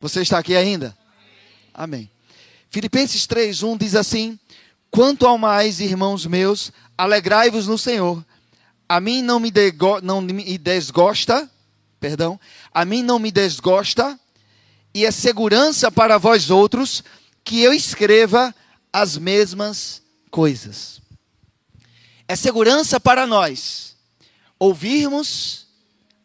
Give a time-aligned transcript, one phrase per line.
[0.00, 0.96] Você está aqui ainda?
[1.74, 2.10] Amém.
[2.70, 4.38] Filipenses 3:1 diz assim:
[4.90, 8.24] Quanto ao mais, irmãos meus, alegrai-vos no Senhor.
[8.88, 11.48] A mim não me, dego, não me desgosta,
[12.00, 12.40] perdão,
[12.72, 14.18] a mim não me desgosta,
[14.92, 17.04] e é segurança para vós outros
[17.44, 18.54] que eu escreva
[18.92, 21.00] as mesmas coisas.
[22.26, 23.96] É segurança para nós
[24.58, 25.66] ouvirmos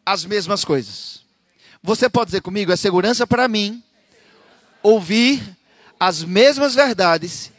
[0.05, 1.24] as mesmas coisas.
[1.85, 3.83] Você pode dizer comigo, é segurança para mim
[4.81, 5.55] ouvir
[5.99, 7.51] as mesmas verdades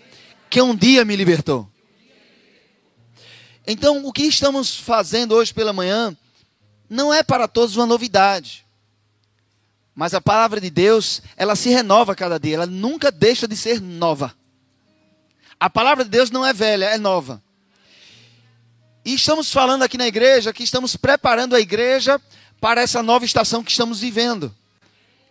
[0.51, 1.71] que um dia me libertou.
[3.65, 6.17] Então, o que estamos fazendo hoje pela manhã
[6.91, 8.67] não é para todos uma novidade.
[9.95, 13.81] Mas a palavra de Deus, ela se renova cada dia, ela nunca deixa de ser
[13.81, 14.34] nova.
[15.59, 17.41] A palavra de Deus não é velha, é nova.
[19.05, 22.20] E estamos falando aqui na igreja que estamos preparando a igreja
[22.66, 24.52] para essa nova estação que estamos vivendo.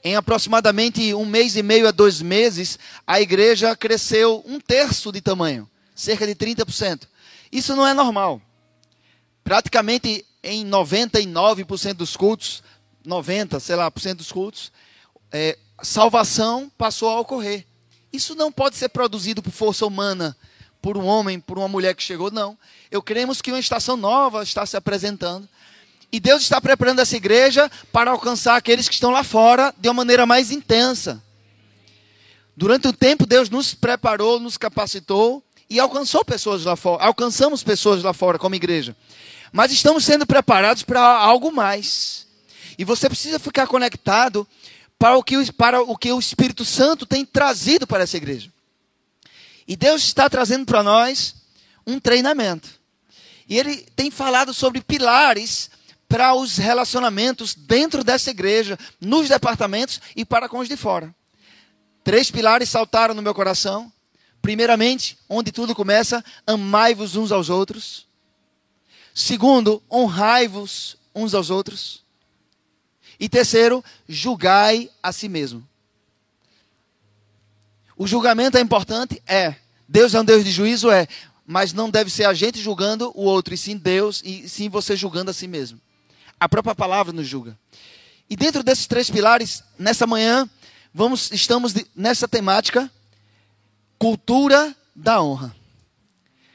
[0.01, 5.19] Em aproximadamente um mês e meio a dois meses, a igreja cresceu um terço de
[5.19, 7.01] tamanho, cerca de 30%.
[7.51, 8.41] Isso não é normal.
[9.43, 12.63] Praticamente em 99% dos cultos,
[13.05, 14.71] 90, sei lá, por cento dos cultos,
[15.29, 17.65] é, salvação passou a ocorrer.
[18.13, 20.37] Isso não pode ser produzido por força humana,
[20.81, 22.57] por um homem, por uma mulher que chegou, não.
[22.89, 25.49] Eu cremos que uma estação nova está se apresentando.
[26.11, 29.95] E Deus está preparando essa igreja para alcançar aqueles que estão lá fora de uma
[29.95, 31.21] maneira mais intensa.
[32.55, 37.03] Durante o tempo, Deus nos preparou, nos capacitou e alcançou pessoas lá fora.
[37.03, 38.95] Alcançamos pessoas lá fora como igreja.
[39.51, 42.27] Mas estamos sendo preparados para algo mais.
[42.77, 44.47] E você precisa ficar conectado
[44.97, 48.49] para o que, para o, que o Espírito Santo tem trazido para essa igreja.
[49.67, 51.35] E Deus está trazendo para nós
[51.85, 52.69] um treinamento.
[53.47, 55.69] E Ele tem falado sobre pilares
[56.07, 61.13] para os relacionamentos dentro dessa igreja, nos departamentos e para com os de fora.
[62.03, 63.91] Três pilares saltaram no meu coração.
[64.41, 68.07] Primeiramente, onde tudo começa, amai-vos uns aos outros.
[69.13, 72.03] Segundo, honrai-vos uns aos outros.
[73.19, 75.67] E terceiro, julgai a si mesmo.
[77.97, 79.21] O julgamento é importante?
[79.25, 79.55] É.
[79.87, 80.91] Deus é um Deus de juízo?
[80.91, 81.07] É.
[81.47, 84.95] Mas não deve ser a gente julgando o outro, e sim Deus, e sim você
[84.95, 85.79] julgando a si mesmo.
[86.39, 87.57] A própria palavra nos julga.
[88.29, 90.49] E dentro desses três pilares, nessa manhã,
[90.93, 92.91] vamos, estamos nessa temática,
[93.97, 95.55] cultura da honra.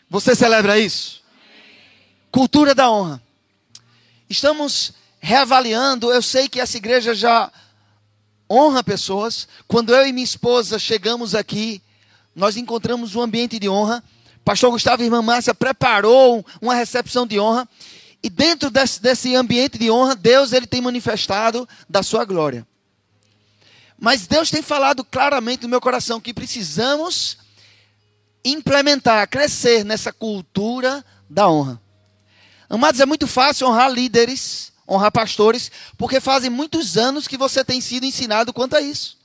[0.09, 1.23] Você celebra isso?
[2.31, 3.23] Cultura da honra.
[4.29, 7.53] Estamos reavaliando, eu sei que essa igreja já
[8.51, 9.47] honra pessoas.
[9.69, 11.81] Quando eu e minha esposa chegamos aqui,
[12.35, 14.03] nós encontramos um ambiente de honra.
[14.45, 17.69] Pastor Gustavo e irmã Márcia preparou uma recepção de honra.
[18.23, 22.67] E dentro desse, desse ambiente de honra, Deus ele tem manifestado da sua glória.
[23.99, 27.39] Mas Deus tem falado claramente no meu coração que precisamos
[28.45, 31.81] implementar, crescer nessa cultura da honra.
[32.69, 37.81] Amados, é muito fácil honrar líderes, honrar pastores, porque fazem muitos anos que você tem
[37.81, 39.19] sido ensinado quanto a isso.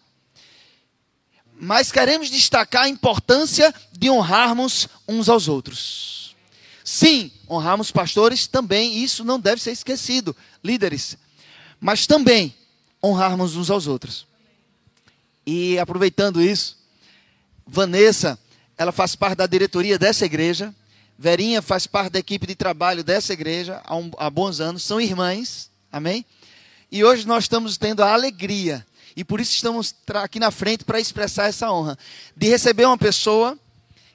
[1.57, 6.35] Mas queremos destacar a importância de honrarmos uns aos outros.
[6.83, 11.17] Sim, honrarmos pastores também, isso não deve ser esquecido, líderes.
[11.79, 12.55] Mas também
[13.03, 14.25] honrarmos uns aos outros.
[15.45, 16.77] E aproveitando isso,
[17.67, 18.39] Vanessa,
[18.77, 20.73] ela faz parte da diretoria dessa igreja.
[21.17, 24.99] Verinha faz parte da equipe de trabalho dessa igreja há, um, há bons anos, são
[24.99, 26.25] irmãs, amém?
[26.91, 28.85] E hoje nós estamos tendo a alegria,
[29.15, 31.97] e por isso estamos aqui na frente para expressar essa honra,
[32.35, 33.57] de receber uma pessoa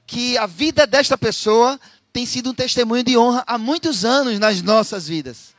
[0.07, 1.81] que a vida desta pessoa
[2.13, 5.55] tem sido um testemunho de honra há muitos anos nas nossas vidas.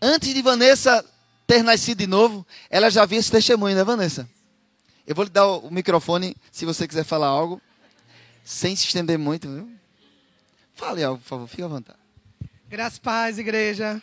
[0.00, 1.04] Antes de Vanessa
[1.46, 4.28] ter nascido de novo, ela já havia esse testemunho, né, Vanessa?
[5.06, 7.60] Eu vou lhe dar o microfone se você quiser falar algo,
[8.42, 9.70] sem se estender muito, viu?
[10.74, 11.98] Fale algo, por favor, fique à vontade.
[12.68, 14.02] Graças paz, igreja.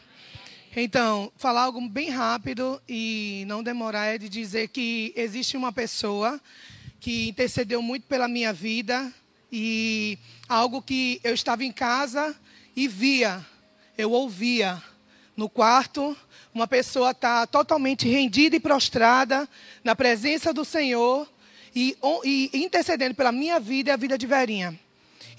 [0.75, 6.39] Então, falar algo bem rápido e não demorar é de dizer que existe uma pessoa
[6.99, 9.11] que intercedeu muito pela minha vida
[9.51, 10.17] e
[10.47, 12.35] algo que eu estava em casa
[12.75, 13.45] e via,
[13.97, 14.81] eu ouvia
[15.35, 16.15] no quarto,
[16.53, 19.47] uma pessoa está totalmente rendida e prostrada
[19.83, 21.27] na presença do Senhor
[21.75, 24.77] e, e intercedendo pela minha vida e a vida de Verinha.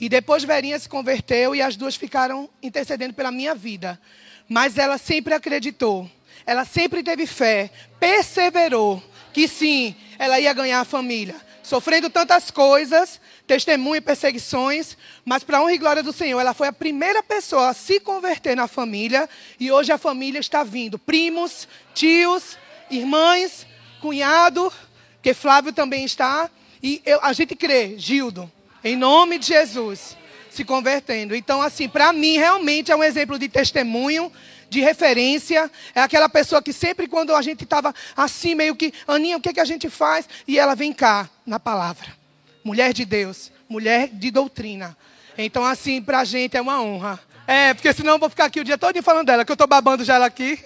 [0.00, 4.00] E depois Verinha se converteu e as duas ficaram intercedendo pela minha vida.
[4.48, 6.10] Mas ela sempre acreditou.
[6.44, 7.70] Ela sempre teve fé,
[8.00, 11.36] perseverou que sim, ela ia ganhar a família.
[11.62, 16.68] Sofrendo tantas coisas, testemunho e perseguições, mas para honra e glória do Senhor, ela foi
[16.68, 19.28] a primeira pessoa a se converter na família
[19.58, 20.98] e hoje a família está vindo.
[20.98, 22.56] Primos, tios,
[22.90, 23.66] irmãs,
[24.00, 24.72] cunhado,
[25.20, 26.50] que Flávio também está.
[26.82, 28.50] E eu, a gente crê, Gildo,
[28.82, 30.16] em nome de Jesus,
[30.50, 31.34] se convertendo.
[31.34, 34.32] Então, assim, para mim, realmente é um exemplo de testemunho,
[34.68, 35.70] de referência.
[35.94, 39.52] É aquela pessoa que sempre, quando a gente estava assim, meio que, Aninha, o que,
[39.52, 40.28] que a gente faz?
[40.46, 42.21] E ela vem cá, na palavra.
[42.64, 44.96] Mulher de Deus, mulher de doutrina.
[45.36, 47.20] Então, assim, para a gente é uma honra.
[47.46, 49.66] É, porque senão eu vou ficar aqui o dia todo falando dela, que eu estou
[49.66, 50.56] babando já ela aqui.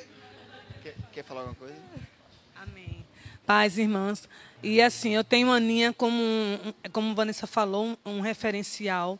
[0.82, 1.74] Quer, quer falar alguma coisa?
[2.62, 3.04] Amém.
[3.46, 4.28] Paz, irmãs.
[4.62, 6.22] E assim, eu tenho a Aninha como,
[6.92, 9.18] como Vanessa falou, um, um referencial,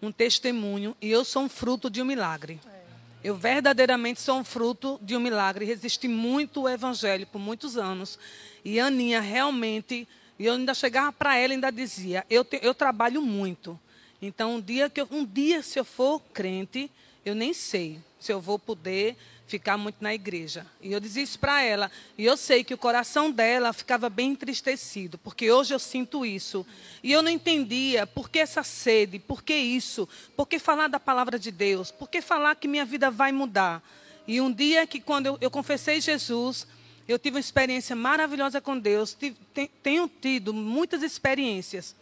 [0.00, 2.58] um testemunho, e eu sou um fruto de um milagre.
[3.22, 5.64] Eu verdadeiramente sou um fruto de um milagre.
[5.64, 8.18] Resisti muito o evangelho por muitos anos.
[8.64, 10.06] E a Aninha realmente,
[10.38, 13.78] e eu ainda chegava para ela e ainda dizia, eu, te, eu trabalho muito.
[14.20, 16.90] Então, um dia, que eu, um dia, se eu for crente,
[17.24, 19.16] eu nem sei se eu vou poder
[19.46, 20.66] ficar muito na igreja.
[20.82, 21.90] E eu dizia isso para ela.
[22.18, 26.66] E eu sei que o coração dela ficava bem entristecido, porque hoje eu sinto isso.
[27.02, 30.98] E eu não entendia por que essa sede, por que isso, por que falar da
[30.98, 33.82] palavra de Deus, por que falar que minha vida vai mudar.
[34.26, 36.66] E um dia que, quando eu, eu confessei Jesus,
[37.08, 39.16] eu tive uma experiência maravilhosa com Deus,
[39.82, 41.94] tenho tido muitas experiências.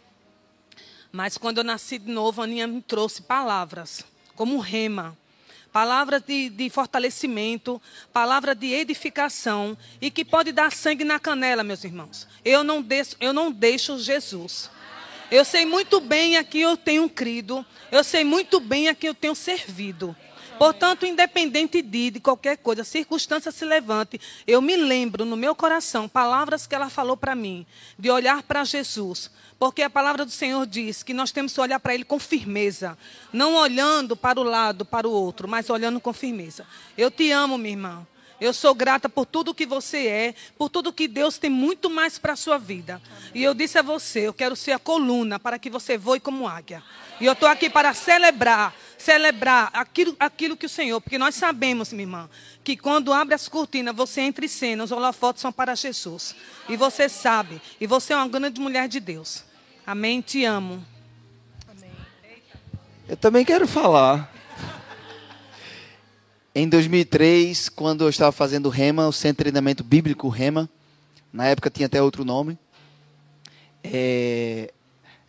[1.11, 4.03] Mas quando eu nasci de novo, a Aninha me trouxe palavras,
[4.35, 5.17] como rema
[5.75, 7.81] palavras de, de, fortalecimento,
[8.13, 12.25] palavra de edificação e que pode dar sangue na canela, meus irmãos.
[12.45, 14.71] Eu não deixo, eu não deixo Jesus.
[15.29, 19.09] Eu sei muito bem a quem eu tenho crido, eu sei muito bem a quem
[19.09, 20.15] eu tenho servido.
[20.57, 26.07] Portanto, independente de, de qualquer coisa, circunstância se levante, eu me lembro no meu coração
[26.07, 27.65] palavras que ela falou para mim,
[27.99, 29.29] de olhar para Jesus,
[29.59, 32.97] porque a palavra do Senhor diz que nós temos que olhar para Ele com firmeza.
[33.31, 36.65] Não olhando para o lado, para o outro, mas olhando com firmeza.
[36.97, 38.07] Eu te amo, minha irmã.
[38.39, 42.19] Eu sou grata por tudo que você é, por tudo que Deus tem muito mais
[42.19, 43.01] para a sua vida.
[43.33, 46.47] E eu disse a você, eu quero ser a coluna para que você voe como
[46.47, 46.83] águia.
[47.19, 51.93] E eu estou aqui para celebrar, celebrar aquilo, aquilo que o Senhor, porque nós sabemos,
[51.93, 52.29] minha irmã,
[52.61, 56.35] que quando abre as cortinas, você entra em cena, os holofotes são para Jesus.
[56.67, 59.45] E você sabe, e você é uma grande mulher de Deus.
[59.87, 60.19] Amém?
[60.19, 60.85] Te amo.
[61.69, 61.91] Amém.
[63.07, 64.34] Eu também quero falar.
[66.57, 70.69] Em 2003, quando eu estava fazendo REMA, o Centro de Treinamento Bíblico REMA,
[71.33, 72.57] na época tinha até outro nome,
[73.83, 74.71] é,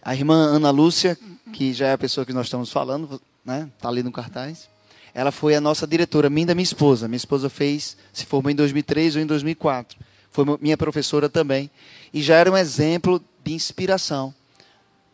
[0.00, 1.18] a irmã Ana Lúcia,
[1.52, 3.68] que já é a pessoa que nós estamos falando, né?
[3.76, 4.68] Está ali no cartaz.
[5.12, 7.08] Ela foi a nossa diretora, minha da minha esposa.
[7.08, 9.98] Minha esposa fez, se formou em 2003 ou em 2004.
[10.30, 11.68] Foi minha professora também.
[12.14, 14.32] E já era um exemplo de inspiração.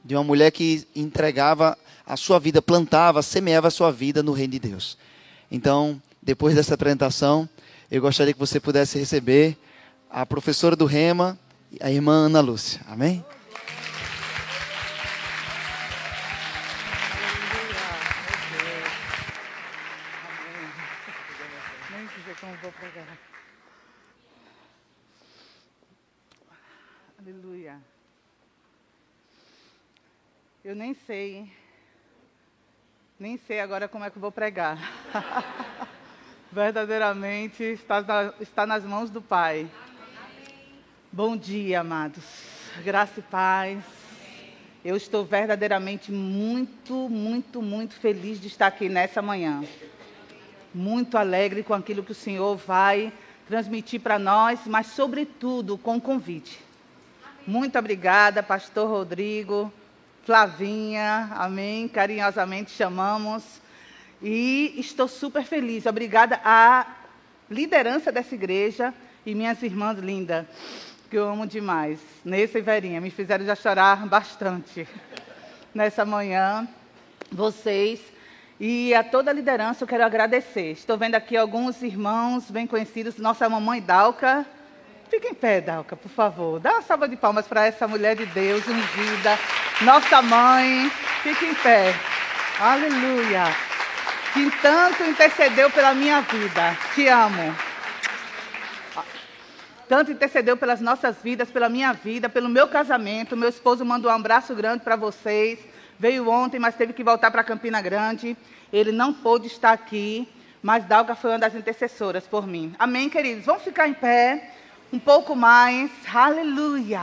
[0.04, 1.74] De uma mulher que entregava
[2.04, 4.98] a sua vida, plantava, semeava a sua vida no reino de Deus.
[5.54, 7.46] Então, depois dessa apresentação,
[7.90, 9.54] eu gostaria que você pudesse receber
[10.08, 11.38] a professora do Rema,
[11.78, 12.80] a irmã Ana Lúcia.
[12.88, 13.22] Amém?
[30.64, 31.61] Eu nem sei.
[33.22, 34.76] Nem sei agora como é que eu vou pregar.
[36.50, 39.70] Verdadeiramente está, na, está nas mãos do Pai.
[41.12, 42.24] Bom dia, amados.
[42.82, 43.78] Graça e paz.
[44.84, 49.62] Eu estou verdadeiramente muito, muito, muito feliz de estar aqui nessa manhã.
[50.74, 53.12] Muito alegre com aquilo que o Senhor vai
[53.46, 56.58] transmitir para nós, mas, sobretudo, com o convite.
[57.46, 59.72] Muito obrigada, Pastor Rodrigo
[60.24, 63.42] Flavinha, amém, carinhosamente chamamos.
[64.22, 65.84] E estou super feliz.
[65.84, 66.86] Obrigada à
[67.50, 68.94] liderança dessa igreja
[69.26, 70.46] e minhas irmãs lindas,
[71.10, 71.98] que eu amo demais.
[72.24, 74.86] Nessa e Verinha, me fizeram já chorar bastante
[75.74, 76.68] nessa manhã.
[77.30, 78.00] Vocês
[78.60, 80.70] e a toda a liderança eu quero agradecer.
[80.70, 84.46] Estou vendo aqui alguns irmãos bem conhecidos, nossa mamãe Dalca.
[85.12, 86.58] Fique em pé, Dalca, por favor.
[86.58, 89.38] Dá uma salva de palmas para essa mulher de Deus ungida
[89.82, 90.88] nossa mãe,
[91.22, 91.94] fique em pé.
[92.58, 93.44] Aleluia.
[94.32, 96.78] Que tanto intercedeu pela minha vida.
[96.94, 97.54] Te amo.
[99.86, 103.36] Tanto intercedeu pelas nossas vidas, pela minha vida, pelo meu casamento.
[103.36, 105.58] Meu esposo mandou um abraço grande para vocês.
[105.98, 108.34] Veio ontem, mas teve que voltar para Campina Grande.
[108.72, 110.26] Ele não pôde estar aqui,
[110.62, 112.74] mas Dalga foi uma das intercessoras por mim.
[112.78, 113.44] Amém, queridos?
[113.44, 114.61] Vamos ficar em pé
[114.92, 115.90] um pouco mais.
[116.12, 117.02] Aleluia.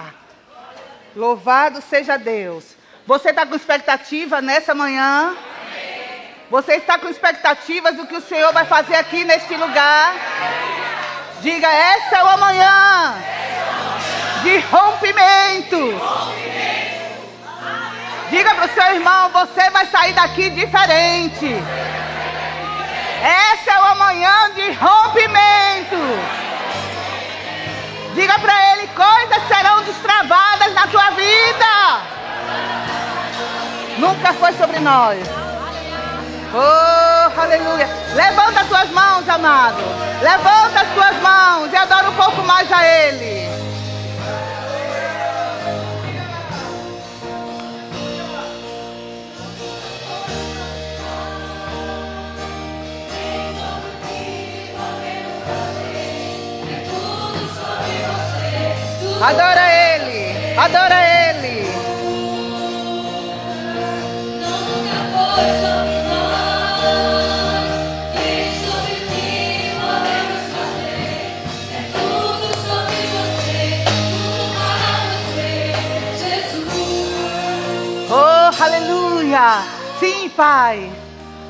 [1.15, 2.75] Louvado seja Deus.
[3.07, 5.35] Você está com expectativa nessa manhã?
[6.51, 10.15] Você está com expectativas do que o Senhor vai fazer aqui neste lugar?
[11.41, 13.15] Diga, essa é o amanhã.
[14.43, 15.99] de rompimento.
[18.29, 21.55] Diga para o seu irmão: você vai sair daqui diferente.
[23.21, 25.97] Essa é uma manhã de rompimento.
[28.19, 32.01] Diga para ele: coisas serão destravadas na tua vida.
[33.97, 35.25] Nunca foi sobre nós.
[36.53, 37.87] Oh, aleluia.
[38.13, 39.81] Levanta as tuas mãos, amado.
[40.21, 43.68] Levanta as tuas mãos e adora um pouco mais a Ele.
[59.21, 60.57] Adora Ele.
[60.57, 61.69] Adora Ele.
[78.11, 79.63] Oh, aleluia.
[79.99, 80.89] Sim, Pai.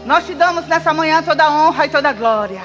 [0.05, 2.63] Nós te damos nessa manhã toda honra e toda glória.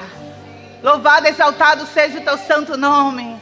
[0.81, 3.34] Louvado, exaltado seja o teu santo nome.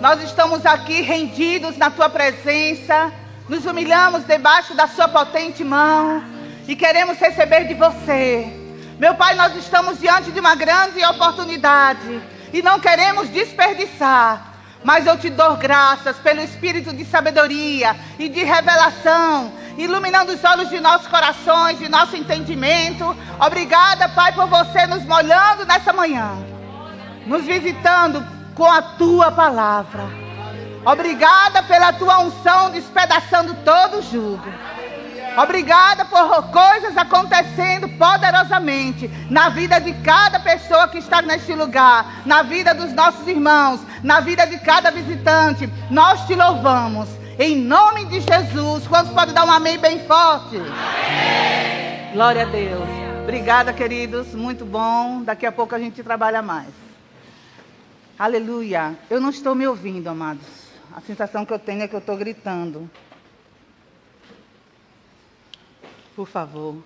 [0.00, 3.12] Nós estamos aqui rendidos na tua presença,
[3.48, 6.22] nos humilhamos debaixo da sua potente mão
[6.68, 8.46] e queremos receber de você.
[8.96, 14.54] Meu Pai, nós estamos diante de uma grande oportunidade e não queremos desperdiçar.
[14.84, 20.70] Mas eu te dou graças pelo espírito de sabedoria e de revelação, iluminando os olhos
[20.70, 23.16] de nossos corações, de nosso entendimento.
[23.44, 26.30] Obrigada, Pai, por você nos molhando nessa manhã,
[27.26, 30.02] nos visitando com a tua palavra.
[30.84, 34.52] Obrigada pela tua unção despedaçando todo o jugo.
[35.40, 42.42] Obrigada por coisas acontecendo poderosamente na vida de cada pessoa que está neste lugar, na
[42.42, 45.72] vida dos nossos irmãos, na vida de cada visitante.
[45.88, 47.08] Nós te louvamos.
[47.38, 48.88] Em nome de Jesus.
[48.88, 50.56] Quantos podem dar um amém bem forte?
[50.56, 52.12] Amém.
[52.12, 52.88] Glória a Deus.
[53.22, 54.34] Obrigada, queridos.
[54.34, 55.22] Muito bom.
[55.22, 56.87] Daqui a pouco a gente trabalha mais.
[58.18, 58.98] Aleluia.
[59.08, 60.72] Eu não estou me ouvindo, amados.
[60.92, 62.90] A sensação que eu tenho é que eu estou gritando.
[66.16, 66.82] Por favor.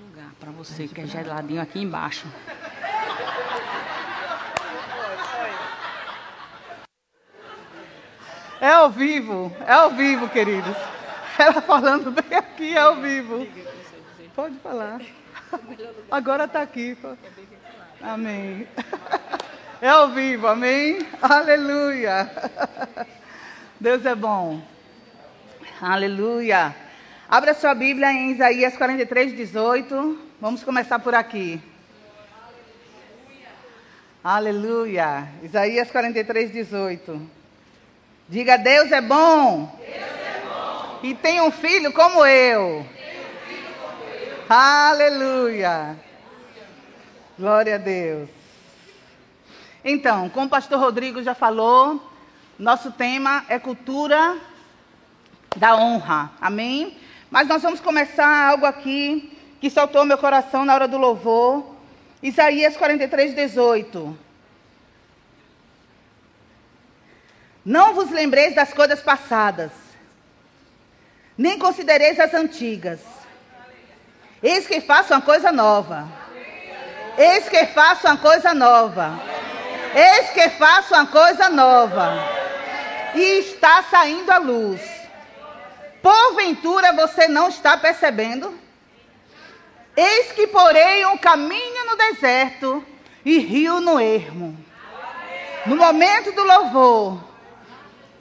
[0.00, 2.26] lugar para você que é geladinho aqui embaixo.
[8.60, 10.76] É ao vivo, é ao vivo, queridos.
[11.38, 13.46] Ela falando bem aqui, é ao vivo.
[14.34, 15.00] Pode falar.
[16.10, 16.96] Agora está aqui.
[18.02, 18.68] Amém.
[19.80, 20.98] É ao vivo, amém?
[21.22, 22.30] Aleluia.
[23.80, 24.60] Deus é bom.
[25.80, 26.76] Aleluia.
[27.26, 30.18] Abra sua Bíblia em Isaías 43, 18.
[30.38, 31.58] Vamos começar por aqui.
[34.22, 35.26] Aleluia.
[35.42, 37.39] Isaías 43, 18.
[38.30, 39.76] Diga, Deus é bom.
[39.76, 41.00] Deus é bom.
[41.02, 42.86] E tem um filho como eu.
[44.48, 45.96] Aleluia.
[47.36, 48.28] Glória a Deus.
[49.84, 52.00] Então, como o pastor Rodrigo já falou,
[52.56, 54.38] nosso tema é cultura
[55.56, 56.30] da honra.
[56.40, 56.96] Amém?
[57.32, 61.74] Mas nós vamos começar algo aqui que saltou meu coração na hora do louvor.
[62.22, 64.29] Isaías 43, 18.
[67.64, 69.70] Não vos lembreis das coisas passadas,
[71.36, 73.00] nem considereis as antigas.
[74.42, 76.08] Eis que faço uma coisa nova.
[77.18, 79.20] Eis que faço uma coisa nova.
[79.94, 82.12] Eis que faço uma coisa nova.
[83.14, 84.80] E está saindo a luz.
[86.02, 88.58] Porventura você não está percebendo?
[89.94, 92.84] Eis que porei um caminho no deserto
[93.24, 94.56] e rio no ermo.
[95.66, 97.29] No momento do louvor,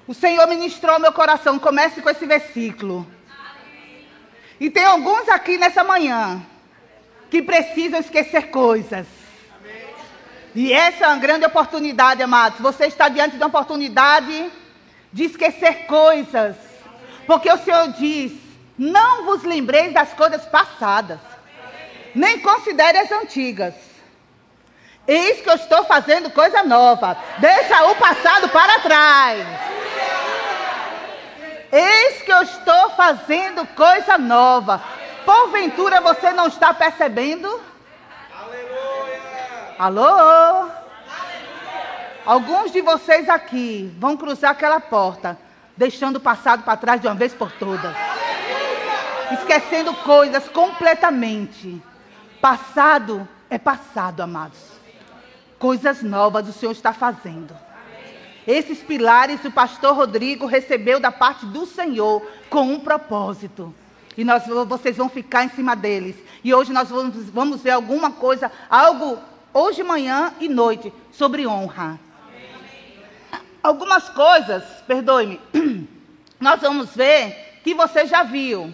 [0.10, 1.60] o Senhor ministrou meu coração.
[1.60, 3.06] Comece com esse versículo.
[4.60, 6.42] E tem alguns aqui nessa manhã
[7.30, 9.06] que precisam esquecer coisas.
[10.56, 12.60] E essa é uma grande oportunidade, amados.
[12.60, 14.52] Você está diante de uma oportunidade
[15.14, 16.56] de esquecer coisas.
[17.28, 18.32] Porque o Senhor diz:
[18.76, 21.20] Não vos lembreis das coisas passadas,
[22.16, 23.76] nem considere as antigas.
[25.08, 27.16] Eis que eu estou fazendo coisa nova.
[27.38, 29.70] Deixa o passado para trás.
[31.72, 34.82] Eis que eu estou fazendo coisa nova.
[35.24, 37.48] Porventura você não está percebendo?
[38.34, 39.76] Aleluia.
[39.78, 40.70] Alô?
[42.26, 45.38] Alguns de vocês aqui vão cruzar aquela porta.
[45.78, 47.96] deixando o passado para trás de uma vez por todas.
[49.32, 51.82] Esquecendo coisas completamente.
[52.42, 54.60] Passado é passado, amados.
[55.58, 57.56] Coisas novas o Senhor está fazendo.
[58.48, 63.74] Esses pilares o pastor Rodrigo recebeu da parte do Senhor com um propósito.
[64.18, 66.16] E nós, vocês vão ficar em cima deles.
[66.44, 69.20] E hoje nós vamos, vamos ver alguma coisa, algo
[69.54, 72.00] hoje, manhã e noite, sobre honra.
[73.62, 75.40] Algumas coisas, perdoe-me,
[76.40, 78.74] nós vamos ver que você já viu.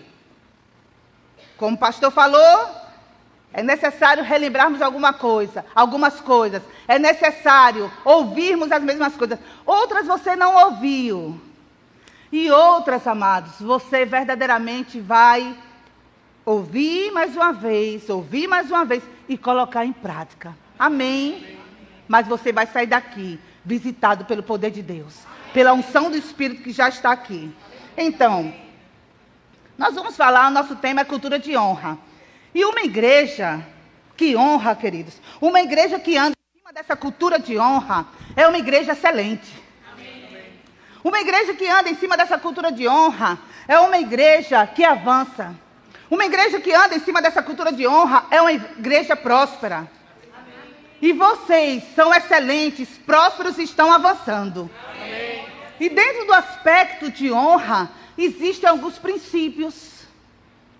[1.58, 2.85] Como o pastor falou,
[3.58, 6.62] é necessário relembrarmos alguma coisa, algumas coisas.
[6.90, 9.40] É necessário ouvirmos as mesmas coisas.
[9.66, 11.40] Outras você não ouviu.
[12.30, 15.58] E outras, amados, você verdadeiramente vai
[16.44, 20.54] ouvir mais uma vez, ouvir mais uma vez e colocar em prática.
[20.78, 21.58] Amém?
[22.10, 25.16] Mas você vai sair daqui visitado pelo poder de Deus,
[25.54, 27.50] pela unção do Espírito que já está aqui.
[27.96, 28.54] Então,
[29.78, 31.98] nós vamos falar, nosso tema é cultura de honra.
[32.56, 33.62] E uma igreja
[34.16, 38.58] que honra, queridos, uma igreja que anda em cima dessa cultura de honra, é uma
[38.58, 39.54] igreja excelente.
[41.04, 45.54] Uma igreja que anda em cima dessa cultura de honra é uma igreja que avança.
[46.10, 49.92] Uma igreja que anda em cima dessa cultura de honra é uma igreja próspera.
[51.02, 54.72] E vocês são excelentes, prósperos e estão avançando.
[55.78, 59.95] E dentro do aspecto de honra, existem alguns princípios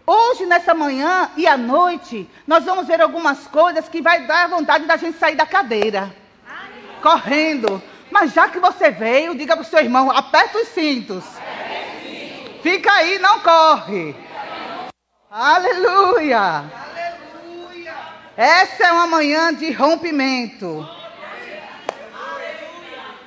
[0.08, 4.86] Hoje, nessa manhã e à noite, nós vamos ver algumas coisas que vai dar vontade
[4.86, 6.16] da gente sair da cadeira.
[7.02, 7.82] Correndo.
[8.12, 11.24] Mas já que você veio, diga para o seu irmão, aperta os cintos.
[12.62, 14.16] Fica aí, não corre.
[15.32, 16.40] Aleluia.
[16.40, 17.96] Aleluia.
[18.38, 20.88] Essa é uma manhã de rompimento.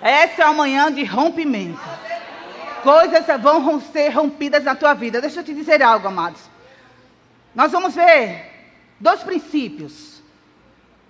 [0.01, 1.81] Essa é uma manhã de rompimento.
[2.85, 5.21] Coisas vão ser rompidas na tua vida.
[5.21, 6.58] Deixa eu te dizer algo, amados.
[7.55, 8.45] Nós vamos ver
[9.01, 10.19] dois princípios.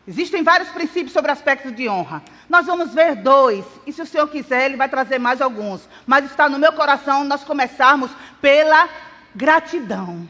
[0.07, 2.23] Existem vários princípios sobre aspectos de honra.
[2.49, 3.65] Nós vamos ver dois.
[3.87, 5.87] E se o Senhor quiser, Ele vai trazer mais alguns.
[6.07, 8.11] Mas está no meu coração nós começarmos
[8.41, 8.89] pela
[9.35, 10.27] gratidão.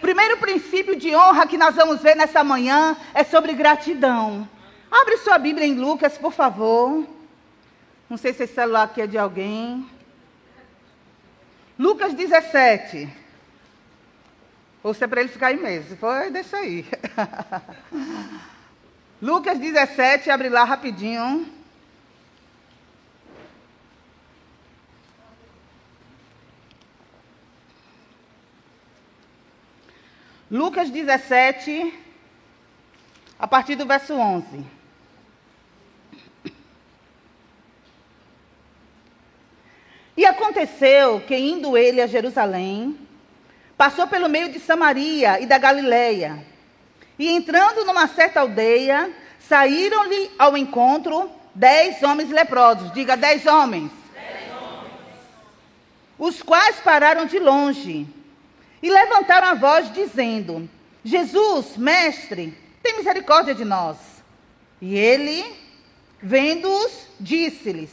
[0.00, 4.48] Primeiro princípio de honra que nós vamos ver nessa manhã é sobre gratidão.
[4.90, 7.06] Abre sua Bíblia em Lucas, por favor.
[8.08, 9.86] Não sei se esse celular aqui é de alguém.
[11.78, 13.21] Lucas 17.
[14.82, 15.90] Ou se é para ele ficar aí mesmo.
[15.90, 16.84] Se for, deixa aí.
[19.22, 21.46] Lucas 17, abre lá rapidinho.
[30.50, 31.94] Lucas 17,
[33.38, 34.66] a partir do verso 11.
[40.14, 42.98] E aconteceu que, indo ele a Jerusalém,
[43.82, 46.38] Passou pelo meio de Samaria e da Galileia.
[47.18, 52.92] E entrando numa certa aldeia, saíram-lhe ao encontro dez homens leprosos.
[52.92, 53.90] Diga, dez homens.
[54.14, 54.92] dez homens.
[56.16, 58.06] Os quais pararam de longe
[58.80, 60.70] e levantaram a voz, dizendo:
[61.04, 63.96] Jesus, mestre, tem misericórdia de nós.
[64.80, 65.44] E ele,
[66.22, 67.90] vendo-os, disse-lhes: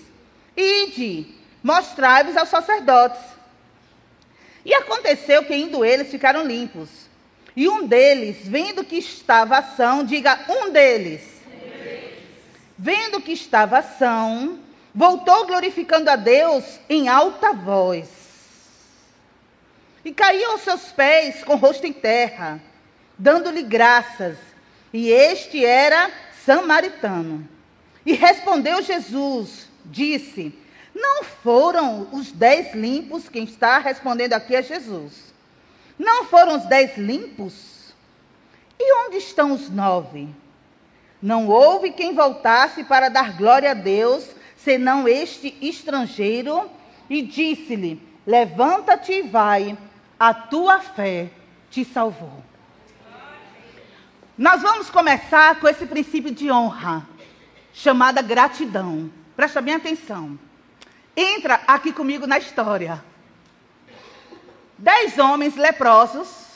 [0.55, 3.38] Ide, mostrai-vos aos sacerdotes.
[4.65, 6.89] E aconteceu que indo eles ficaram limpos.
[7.55, 11.21] E um deles, vendo que estava ação, diga um deles.
[12.77, 14.59] Vendo que estava ação,
[14.93, 18.07] voltou glorificando a Deus em alta voz.
[20.05, 22.61] E caiu aos seus pés com o rosto em terra,
[23.17, 24.37] dando-lhe graças.
[24.93, 26.09] E este era
[26.45, 27.47] samaritano.
[28.05, 30.53] E respondeu Jesus, disse:
[30.99, 35.33] não foram os dez limpos, quem está respondendo aqui é Jesus.
[35.97, 37.93] Não foram os dez limpos?
[38.77, 40.29] E onde estão os nove?
[41.21, 46.69] Não houve quem voltasse para dar glória a Deus, senão este estrangeiro,
[47.09, 49.77] e disse-lhe: Levanta-te e vai,
[50.19, 51.29] a tua fé
[51.69, 52.43] te salvou.
[54.37, 57.05] Nós vamos começar com esse princípio de honra,
[57.73, 59.11] chamada gratidão.
[59.35, 60.39] Presta bem atenção.
[61.15, 63.03] Entra aqui comigo na história.
[64.77, 66.47] Dez homens leprosos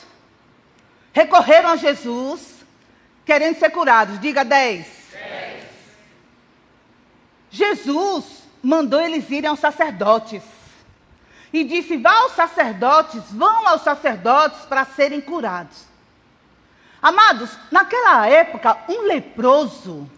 [1.12, 2.64] recorreram a Jesus,
[3.24, 4.18] querendo ser curados.
[4.20, 4.86] Diga dez.
[5.12, 5.64] dez.
[7.50, 10.42] Jesus mandou eles irem aos sacerdotes.
[11.52, 15.84] E disse: Vá aos sacerdotes, vão aos sacerdotes para serem curados.
[17.00, 20.10] Amados, naquela época, um leproso,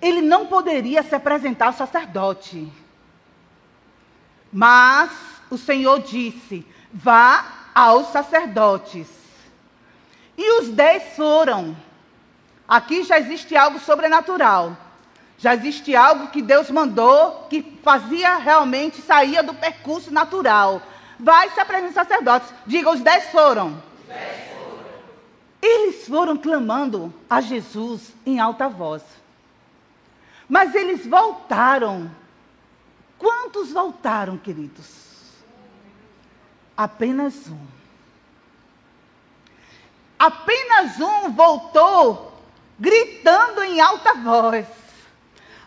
[0.00, 2.70] ele não poderia se apresentar ao sacerdote.
[4.54, 5.10] Mas
[5.50, 9.08] o Senhor disse: Vá aos sacerdotes.
[10.38, 11.76] E os dez foram.
[12.68, 14.76] Aqui já existe algo sobrenatural.
[15.38, 20.80] Já existe algo que Deus mandou que fazia realmente, saía do percurso natural.
[21.18, 22.54] Vai se apresentar aos sacerdotes.
[22.64, 23.82] Diga, os dez foram.
[25.60, 29.02] Eles foram clamando a Jesus em alta voz.
[30.48, 32.08] Mas eles voltaram.
[33.24, 35.32] Quantos voltaram, queridos?
[36.76, 37.66] Apenas um.
[40.18, 42.38] Apenas um voltou
[42.78, 44.66] gritando em alta voz,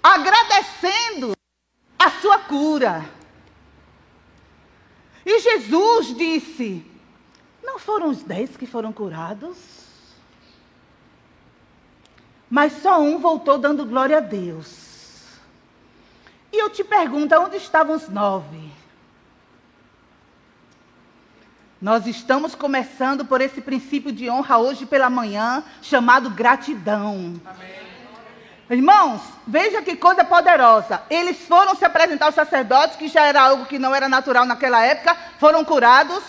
[0.03, 1.31] agradecendo
[1.97, 3.09] a sua cura.
[5.25, 6.85] E Jesus disse:
[7.63, 9.57] Não foram os dez que foram curados?
[12.47, 14.86] Mas só um voltou dando glória a Deus.
[16.57, 18.71] E eu te pergunto: onde estavam os nove?
[21.79, 27.39] Nós estamos começando por esse princípio de honra hoje pela manhã, chamado gratidão.
[27.45, 27.77] Amém.
[28.71, 31.03] Irmãos, veja que coisa poderosa.
[31.11, 34.83] Eles foram se apresentar aos sacerdotes, que já era algo que não era natural naquela
[34.83, 36.23] época, foram curados.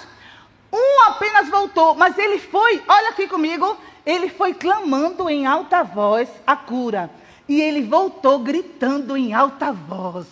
[0.70, 6.28] Um apenas voltou, mas ele foi, olha aqui comigo, ele foi clamando em alta voz
[6.46, 7.10] a cura.
[7.48, 10.26] E ele voltou gritando em alta voz,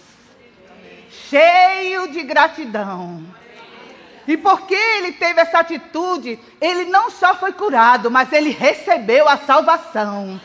[1.28, 3.24] cheio de gratidão.
[4.28, 9.38] E porque ele teve essa atitude, ele não só foi curado, mas ele recebeu a
[9.38, 10.40] salvação.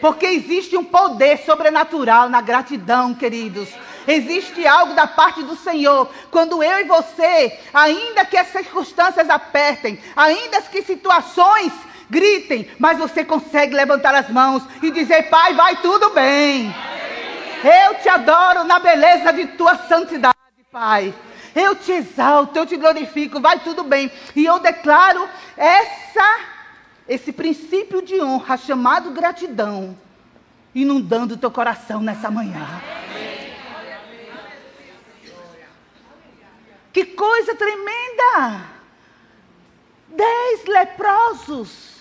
[0.00, 3.68] Porque existe um poder sobrenatural na gratidão, queridos.
[4.06, 6.10] Existe algo da parte do Senhor.
[6.30, 11.72] Quando eu e você, ainda que as circunstâncias apertem, ainda que situações
[12.08, 16.74] gritem, mas você consegue levantar as mãos e dizer: Pai, vai tudo bem.
[17.62, 20.36] Eu te adoro na beleza de tua santidade,
[20.70, 21.14] Pai.
[21.54, 24.10] Eu te exalto, eu te glorifico, vai tudo bem.
[24.34, 26.54] E eu declaro essa
[27.08, 29.96] esse princípio de honra chamado gratidão
[30.74, 32.66] inundando o teu coração nessa manhã.
[36.92, 38.66] Que coisa tremenda!
[40.08, 41.93] Dez leprosos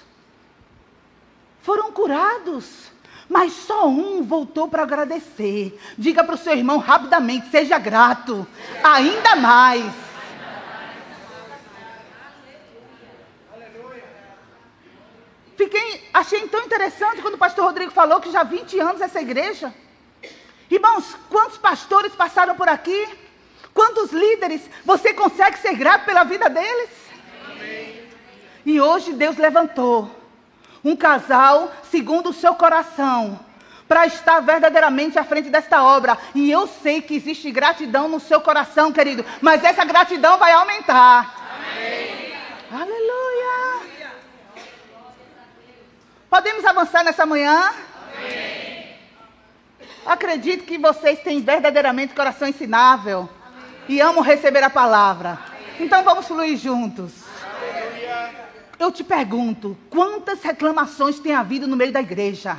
[1.63, 2.91] foram curados.
[3.27, 5.79] Mas só um voltou para agradecer.
[5.97, 8.45] Diga para o seu irmão rapidamente: seja grato,
[8.83, 9.91] ainda mais.
[15.55, 19.21] Fiquei, achei tão interessante quando o pastor Rodrigo falou que já há 20 anos essa
[19.21, 19.73] igreja.
[20.69, 23.07] Irmãos, quantos pastores passaram por aqui?
[23.73, 24.61] Quantos líderes?
[24.83, 26.89] Você consegue ser grato pela vida deles?
[27.49, 28.03] Amém.
[28.65, 30.22] E hoje Deus levantou
[30.83, 33.39] um casal segundo o seu coração,
[33.87, 36.17] para estar verdadeiramente à frente desta obra.
[36.33, 41.35] E eu sei que existe gratidão no seu coração, querido, mas essa gratidão vai aumentar.
[41.61, 42.33] Amém.
[42.71, 44.13] Aleluia.
[46.29, 47.71] Podemos avançar nessa manhã?
[48.17, 48.95] Amém.
[50.05, 53.85] Acredito que vocês têm verdadeiramente coração ensinável Amém.
[53.87, 55.39] e amam receber a palavra.
[55.79, 57.22] Então vamos fluir juntos.
[58.83, 62.57] Eu te pergunto, quantas reclamações tem havido no meio da igreja?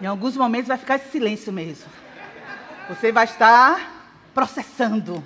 [0.00, 1.84] Em alguns momentos vai ficar esse silêncio mesmo.
[2.88, 5.22] Você vai estar processando.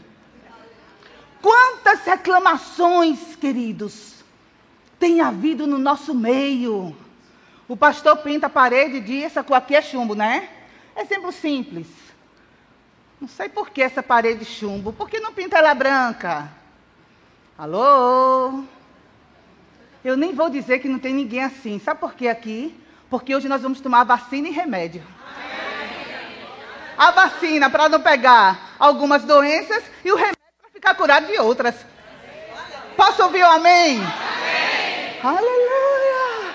[1.40, 4.24] Quantas reclamações, queridos,
[4.98, 6.96] tem havido no nosso meio?
[7.68, 10.48] O pastor pinta a parede e diz: Essa aqui é chumbo, né?
[10.96, 11.86] Exemplo simples.
[13.20, 14.92] Não sei por que essa parede chumbo.
[14.92, 16.65] Por que não pinta ela branca?
[17.58, 18.64] Alô?
[20.04, 21.78] Eu nem vou dizer que não tem ninguém assim.
[21.78, 22.78] Sabe por que aqui?
[23.08, 25.02] Porque hoje nós vamos tomar vacina e remédio.
[26.98, 31.74] A vacina para não pegar algumas doenças e o remédio para ficar curado de outras.
[32.94, 34.00] Posso ouvir o amém?
[34.00, 35.20] amém.
[35.22, 36.54] Aleluia!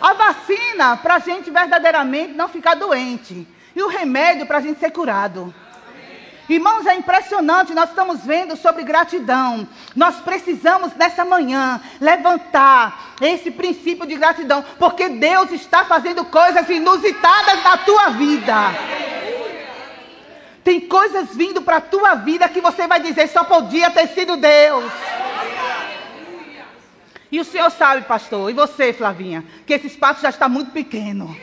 [0.00, 3.46] A vacina para a gente verdadeiramente não ficar doente.
[3.74, 5.54] E o remédio para a gente ser curado.
[6.48, 9.66] Irmãos, é impressionante, nós estamos vendo sobre gratidão.
[9.96, 17.64] Nós precisamos nessa manhã levantar esse princípio de gratidão, porque Deus está fazendo coisas inusitadas
[17.64, 18.54] na tua vida.
[20.62, 24.36] Tem coisas vindo para a tua vida que você vai dizer só podia ter sido
[24.36, 24.92] Deus.
[27.30, 31.36] E o Senhor sabe, pastor, e você, Flavinha, que esse espaço já está muito pequeno.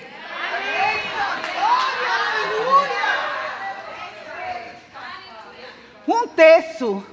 [6.08, 7.04] Um terço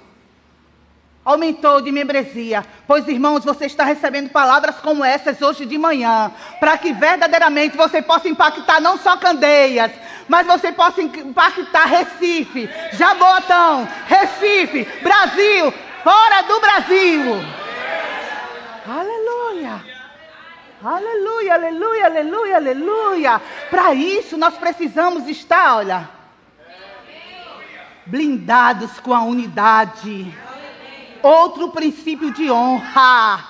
[1.24, 2.64] aumentou de membresia.
[2.87, 8.03] Pois, irmãos, você está recebendo palavras como essas hoje de manhã, para que verdadeiramente você
[8.03, 9.92] possa impactar não só Candeias,
[10.29, 15.72] mas você possa impactar Recife, Jabotão, Recife, Brasil,
[16.03, 17.22] fora do Brasil.
[18.88, 19.85] Aleluia.
[20.83, 23.42] Aleluia, aleluia, aleluia, aleluia.
[23.68, 26.09] Para isso nós precisamos estar, olha,
[28.06, 30.34] blindados com a unidade.
[31.22, 33.44] Outro princípio de honra.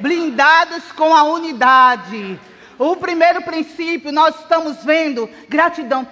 [0.00, 2.38] Blindados com a unidade.
[2.78, 6.06] O primeiro princípio, nós estamos vendo gratidão.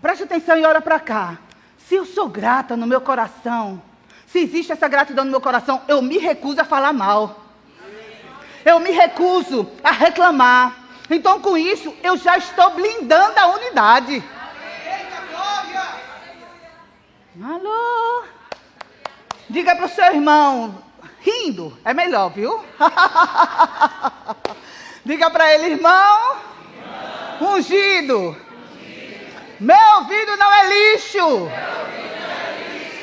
[0.00, 1.38] Preste atenção e olha para cá.
[1.78, 3.80] Se eu sou grata no meu coração,
[4.26, 7.44] se existe essa gratidão no meu coração, eu me recuso a falar mal.
[8.64, 10.76] Eu me recuso a reclamar.
[11.08, 14.22] Então, com isso, eu já estou blindando a unidade.
[17.44, 18.24] Alô?
[19.48, 20.82] Diga para o seu irmão,
[21.20, 22.64] rindo, é melhor, viu?
[25.06, 26.36] Diga para ele, irmão,
[27.40, 28.36] ungido.
[29.60, 31.48] Meu ouvido não é lixo.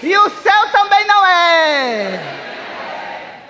[0.04, 2.20] E o céu também não é.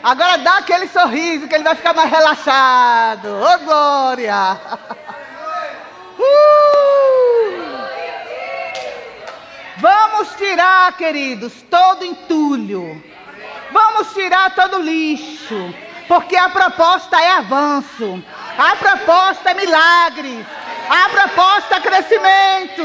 [0.03, 3.27] Agora dá aquele sorriso que ele vai ficar mais relaxado.
[3.27, 4.61] Ô, oh, glória!
[6.17, 6.54] Uh!
[9.77, 13.03] Vamos tirar, queridos, todo entulho.
[13.71, 15.73] Vamos tirar todo lixo.
[16.07, 18.23] Porque a proposta é avanço.
[18.57, 20.45] A proposta é milagres.
[20.89, 22.83] A proposta é crescimento.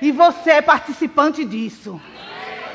[0.00, 2.00] E você é participante disso.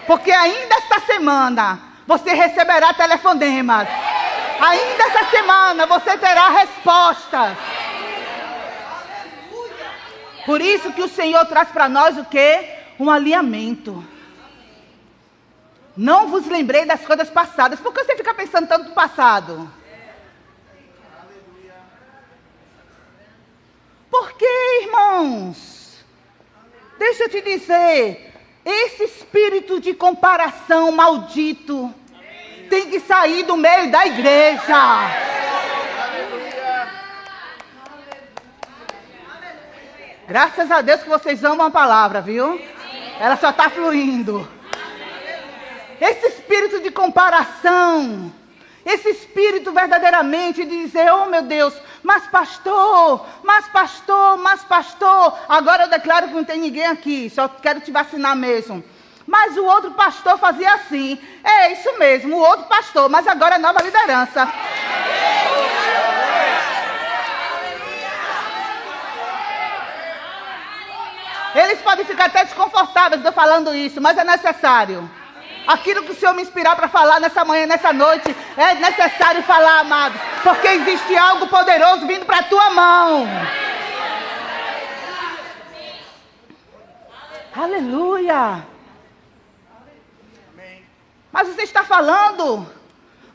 [0.07, 3.87] Porque ainda esta semana você receberá telefonemas.
[4.59, 7.55] Ainda esta semana você terá respostas.
[10.45, 12.65] Por isso que o Senhor traz para nós o que?
[12.99, 14.03] Um alinhamento.
[15.95, 17.79] Não vos lembrei das coisas passadas.
[17.79, 19.69] Por que você fica pensando tanto no passado?
[24.09, 25.97] Por que, irmãos?
[26.97, 28.33] Deixa eu te dizer.
[28.65, 31.93] Esse espírito de comparação maldito
[32.69, 35.09] tem que sair do meio da igreja.
[40.29, 42.61] Graças a Deus que vocês amam a palavra, viu?
[43.19, 44.47] Ela só está fluindo.
[45.99, 48.31] Esse espírito de comparação,
[48.85, 55.35] esse espírito verdadeiramente de dizer, oh meu Deus, mas pastor, mas pastor, mas pastor.
[55.49, 58.83] Agora eu declaro que não tem ninguém aqui, só quero te vacinar mesmo.
[59.25, 61.19] Mas o outro pastor fazia assim.
[61.43, 64.47] É isso mesmo, o outro pastor, mas agora é nova liderança.
[71.59, 75.09] Eles podem ficar até desconfortáveis eu falando isso, mas é necessário.
[75.67, 79.79] Aquilo que o Senhor me inspirar para falar nessa manhã, nessa noite, é necessário falar,
[79.81, 80.19] amados.
[80.41, 83.27] Porque existe algo poderoso vindo para a tua mão.
[87.53, 88.65] Aleluia.
[91.31, 92.65] Mas você está falando,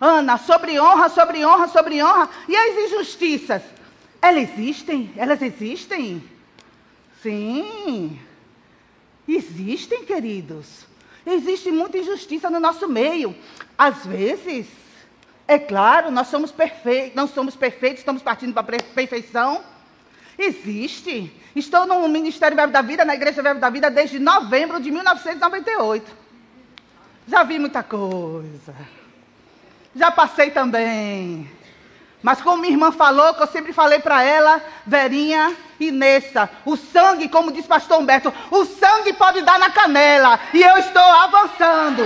[0.00, 2.28] Ana, sobre honra, sobre honra, sobre honra.
[2.48, 3.62] E as injustiças?
[4.22, 5.12] Elas existem?
[5.14, 6.33] Elas existem?
[7.24, 8.20] Sim.
[9.26, 10.84] Existem, queridos.
[11.24, 13.34] Existe muita injustiça no nosso meio.
[13.78, 14.66] Às vezes,
[15.48, 19.64] é claro, nós somos perfeitos, não somos perfeitos, estamos partindo para a perfeição.
[20.38, 21.32] Existe.
[21.56, 26.14] Estou no Ministério Verbo da Vida, na Igreja Verbo da Vida, desde novembro de 1998.
[27.26, 28.74] Já vi muita coisa.
[29.96, 31.50] Já passei também.
[32.24, 36.74] Mas como minha irmã falou, que eu sempre falei para ela, Verinha e Nessa, o
[36.74, 40.40] sangue, como diz pastor Humberto, o sangue pode dar na canela.
[40.54, 42.02] E eu estou avançando.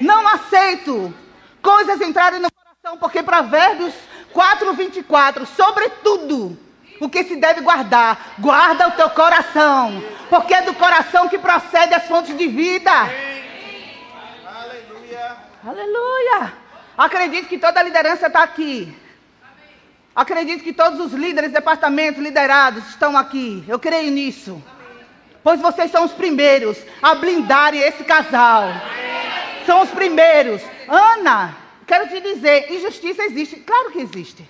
[0.00, 1.14] Não aceito
[1.60, 3.92] coisas entrarem no coração, porque Provérbios
[4.32, 6.58] 4, 24, sobretudo,
[7.00, 11.92] o que se deve guardar, guarda o teu coração, porque é do coração que procede
[11.92, 12.90] as fontes de vida.
[14.46, 15.41] Aleluia!
[16.96, 18.94] Acredito que toda a liderança está aqui.
[20.14, 23.64] Acredito que todos os líderes, departamentos, liderados estão aqui.
[23.66, 24.62] Eu creio nisso.
[25.42, 28.68] Pois vocês são os primeiros a blindarem esse casal.
[29.64, 30.60] São os primeiros.
[30.86, 33.56] Ana, quero te dizer, injustiça existe.
[33.56, 34.48] Claro que existe.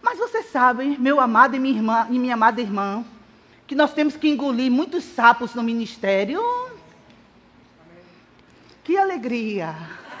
[0.00, 3.04] Mas você sabe, meu amado e minha irmã e minha amada irmã,
[3.66, 6.42] que nós temos que engolir muitos sapos no ministério.
[8.84, 9.74] Que alegria!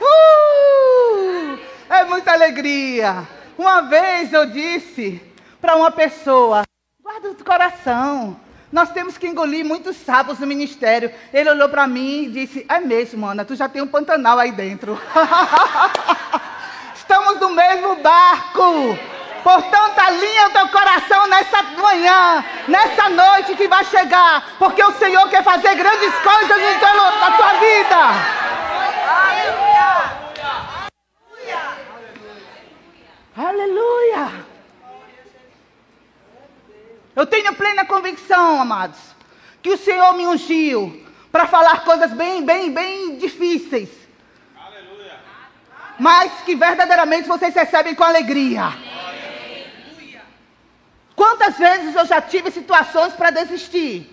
[0.00, 1.58] uh,
[1.90, 3.28] é muita alegria.
[3.58, 5.22] Uma vez eu disse
[5.60, 6.62] para uma pessoa:
[7.02, 8.40] guarda o coração.
[8.72, 11.12] Nós temos que engolir muitos sapos no ministério.
[11.34, 14.50] Ele olhou para mim e disse: É mesmo, Ana, tu já tem um Pantanal aí
[14.50, 14.98] dentro.
[16.96, 18.98] estamos no mesmo barco.
[19.42, 25.28] Portanto, alinha o teu coração nessa manhã, nessa noite que vai chegar, porque o Senhor
[25.28, 26.62] quer fazer grandes coisas
[27.20, 27.96] na tua vida.
[29.08, 30.22] Aleluia!
[33.36, 34.52] Aleluia!
[37.14, 38.98] Eu tenho plena convicção, amados,
[39.62, 43.88] que o Senhor me ungiu para falar coisas bem, bem, bem difíceis.
[44.56, 45.18] Aleluia.
[45.98, 48.72] Mas que verdadeiramente vocês recebem com alegria.
[51.22, 54.10] Quantas vezes eu já tive situações para desistir?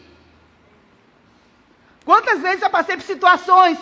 [2.05, 3.79] Quantas vezes eu passei por situações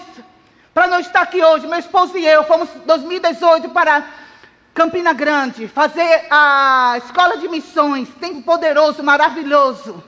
[0.74, 1.68] para não estar aqui hoje?
[1.68, 4.08] Meu esposo e eu fomos em 2018 para
[4.74, 10.02] Campina Grande, fazer a escola de missões, tempo poderoso, maravilhoso.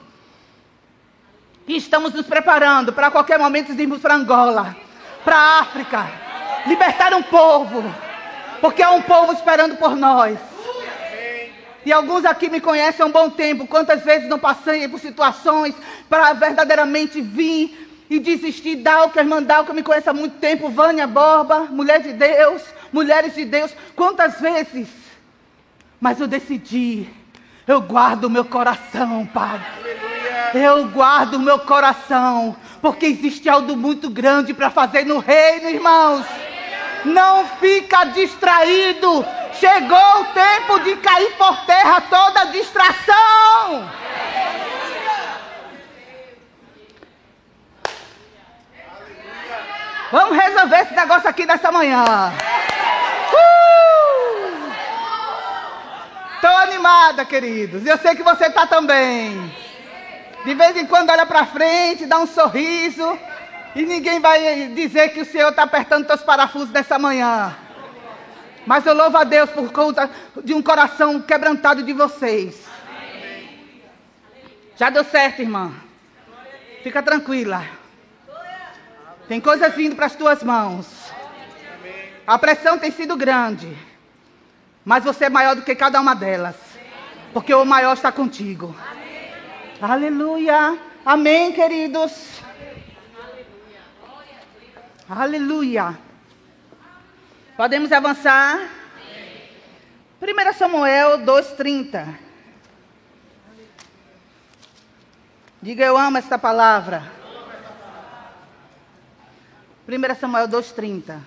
[1.67, 4.77] E estamos nos preparando para qualquer momento irmos para Angola,
[5.25, 6.10] para a África,
[6.65, 7.84] libertar um povo,
[8.62, 10.49] porque há um povo esperando por nós.
[11.89, 13.65] E alguns aqui me conhecem há um bom tempo.
[13.65, 15.73] Quantas vezes não passei por situações
[16.08, 20.38] para verdadeiramente vir e desistir da o que a irmã que me conhece há muito
[20.38, 22.62] tempo, Vânia Borba, mulher de Deus,
[22.93, 24.88] mulheres de Deus, quantas vezes?
[25.99, 27.10] Mas eu decidi,
[27.65, 29.60] eu guardo o meu coração, Pai.
[30.54, 36.23] Eu guardo o meu coração, porque existe algo muito grande para fazer no reino, irmãos.
[37.06, 39.26] Não fica distraído.
[39.54, 43.90] Chegou o tempo de cair por terra toda distração.
[50.12, 52.34] Vamos resolver esse negócio aqui nessa manhã.
[56.36, 56.58] Estou uh!
[56.58, 57.86] animada, queridos.
[57.86, 59.54] Eu sei que você está também.
[60.46, 63.20] De vez em quando olha para frente, dá um sorriso.
[63.75, 67.55] E ninguém vai dizer que o Senhor está apertando seus parafusos nessa manhã.
[68.65, 70.10] Mas eu louvo a Deus por conta
[70.43, 72.67] de um coração quebrantado de vocês.
[74.75, 75.73] Já deu certo, irmã.
[76.84, 77.65] Fica tranquila.
[79.27, 81.12] Tem coisas vindo para as tuas mãos.
[82.25, 83.75] A pressão tem sido grande.
[84.86, 86.55] Mas você é maior do que cada uma delas.
[87.34, 88.75] Porque o maior está contigo.
[89.82, 90.77] Aleluia.
[91.05, 92.41] Amém, queridos.
[95.10, 95.98] Aleluia.
[97.58, 98.69] Podemos avançar?
[100.22, 102.15] 1 Samuel 2,30.
[105.60, 107.12] Diga, eu amo esta palavra.
[109.88, 111.19] 1 Samuel 2,30.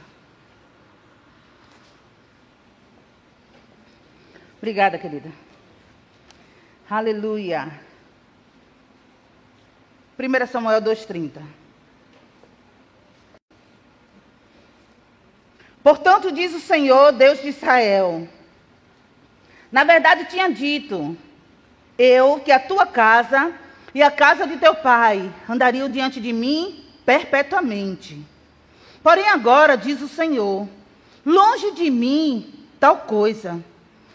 [4.59, 5.33] Obrigada, querida.
[6.88, 7.81] Aleluia.
[10.16, 11.62] 1 Samuel 2,30.
[15.83, 18.29] Portanto, diz o Senhor, Deus de Israel:
[19.71, 21.16] Na verdade, tinha dito,
[21.99, 23.53] eu que a tua casa
[23.95, 28.25] e a casa de teu pai andariam diante de mim perpetuamente.
[29.03, 30.68] Porém, agora, diz o Senhor,
[31.27, 33.62] longe de mim tal coisa,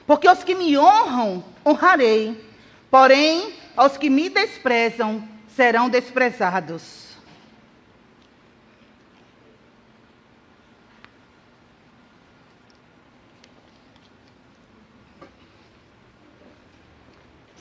[0.06, 2.42] porque os que me honram, honrarei,
[2.90, 5.22] porém, aos que me desprezam,
[5.56, 7.07] serão desprezados.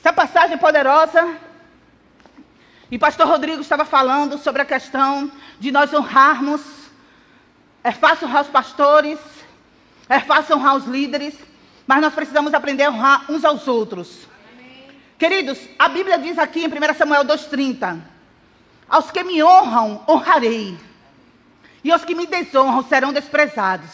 [0.07, 1.37] Essa passagem poderosa.
[2.89, 6.61] E pastor Rodrigo estava falando sobre a questão de nós honrarmos
[7.83, 9.19] é fácil honrar os pastores,
[10.07, 11.35] é fácil honrar os líderes,
[11.85, 14.25] mas nós precisamos aprender a honrar uns aos outros.
[14.53, 14.87] Amém.
[15.19, 17.99] Queridos, a Bíblia diz aqui em 1 Samuel 2,30:
[18.87, 20.77] Aos que me honram, honrarei,
[21.83, 23.91] e aos que me desonram serão desprezados.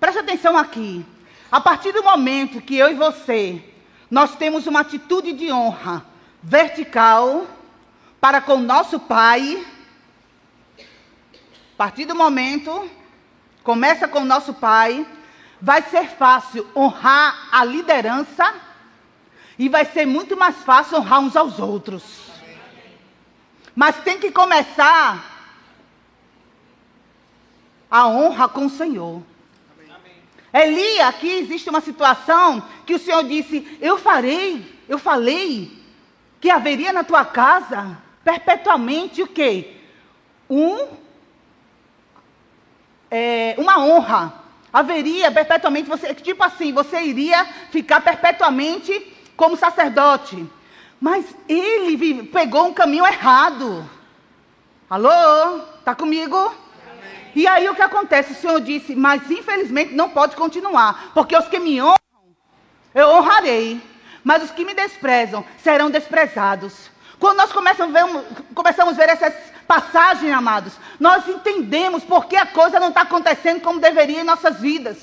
[0.00, 1.06] Preste atenção aqui.
[1.52, 3.71] A partir do momento que eu e você,
[4.12, 6.04] nós temos uma atitude de honra
[6.42, 7.46] vertical
[8.20, 9.66] para com nosso Pai,
[10.78, 12.90] a partir do momento,
[13.64, 15.06] começa com nosso pai,
[15.58, 18.54] vai ser fácil honrar a liderança
[19.58, 22.02] e vai ser muito mais fácil honrar uns aos outros.
[23.74, 25.24] Mas tem que começar
[27.90, 29.22] a honra com o Senhor.
[30.52, 35.72] Eli, aqui existe uma situação que o Senhor disse: Eu farei, eu falei
[36.40, 39.76] que haveria na tua casa perpetuamente o quê?
[40.50, 40.88] Um
[43.10, 44.40] é, uma honra.
[44.72, 50.46] Haveria perpetuamente, você, tipo assim, você iria ficar perpetuamente como sacerdote.
[50.98, 53.88] Mas ele pegou um caminho errado.
[54.88, 55.58] Alô?
[55.78, 56.54] Está comigo?
[57.34, 58.32] E aí o que acontece?
[58.32, 61.96] O Senhor disse, mas infelizmente não pode continuar, porque os que me honram,
[62.94, 63.80] eu honrarei,
[64.22, 66.90] mas os que me desprezam serão desprezados.
[67.18, 69.34] Quando nós começamos a ver, ver essas
[69.66, 74.60] passagens, amados, nós entendemos por que a coisa não está acontecendo como deveria em nossas
[74.60, 74.98] vidas.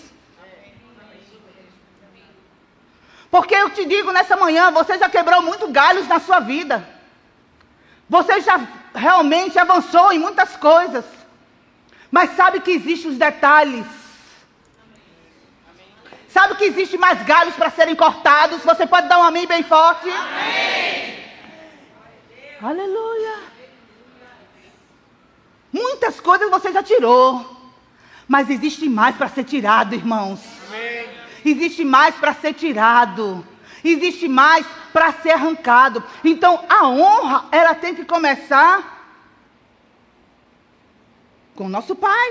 [3.32, 6.88] Porque eu te digo nessa manhã, você já quebrou muito galhos na sua vida.
[8.10, 8.60] Você já
[8.94, 11.06] realmente avançou em muitas coisas.
[12.12, 13.86] Mas sabe que existem os detalhes.
[16.30, 18.62] Sabe que existe mais galhos para serem cortados?
[18.64, 20.10] Você pode dar um amém bem forte?
[20.10, 21.20] Amém.
[22.62, 23.36] Aleluia.
[25.72, 27.58] Muitas coisas você já tirou.
[28.28, 30.40] Mas existe mais para ser tirado, irmãos.
[30.68, 31.10] Amém.
[31.44, 33.46] Existe mais para ser tirado.
[33.84, 36.04] Existe mais para ser arrancado.
[36.24, 38.99] Então a honra, ela tem que começar
[41.60, 42.30] com o nosso pai.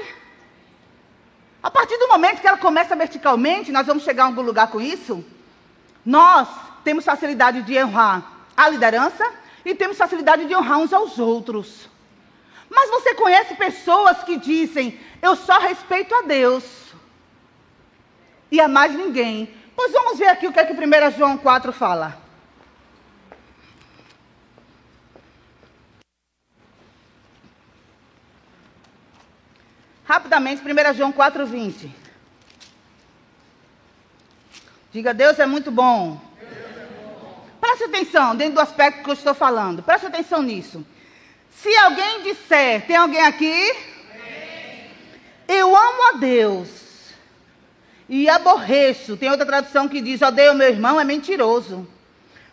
[1.62, 4.80] A partir do momento que ela começa verticalmente, nós vamos chegar a algum lugar com
[4.80, 5.22] isso.
[6.02, 6.48] Nós
[6.82, 9.30] temos facilidade de honrar a liderança
[9.66, 11.90] e temos facilidade de honrar uns aos outros.
[12.70, 16.64] Mas você conhece pessoas que dizem: Eu só respeito a Deus
[18.50, 19.54] e a mais ninguém.
[19.76, 22.16] Pois vamos ver aqui o que é que 1 João 4 fala.
[30.08, 31.94] Rapidamente, 1 João 4, 20.
[34.90, 36.18] Diga, Deus é muito bom.
[37.60, 39.82] Preste atenção, dentro do aspecto que eu estou falando.
[39.82, 40.82] Preste atenção nisso.
[41.50, 43.70] Se alguém disser, tem alguém aqui?
[45.46, 46.68] Eu amo a Deus
[48.08, 49.14] e aborreço.
[49.14, 51.86] Tem outra tradução que diz: odeio meu irmão, é mentiroso.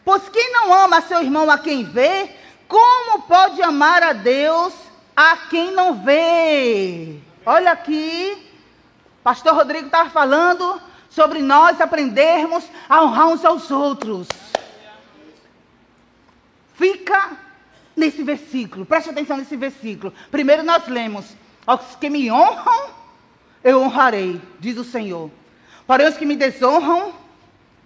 [0.04, 2.30] Pois quem não ama seu irmão a quem vê,
[2.68, 4.74] como pode amar a Deus
[5.16, 7.22] a quem não vê?
[7.46, 8.52] Olha aqui,
[9.24, 14.28] Pastor Rodrigo estava falando sobre nós aprendermos a honrar uns aos outros.
[16.74, 17.38] Fica
[17.96, 20.12] nesse versículo, preste atenção nesse versículo.
[20.32, 21.36] Primeiro nós lemos:
[21.68, 22.90] Aos que me honram,
[23.64, 25.30] eu honrarei, diz o Senhor.
[25.86, 27.14] Porém, os que me desonram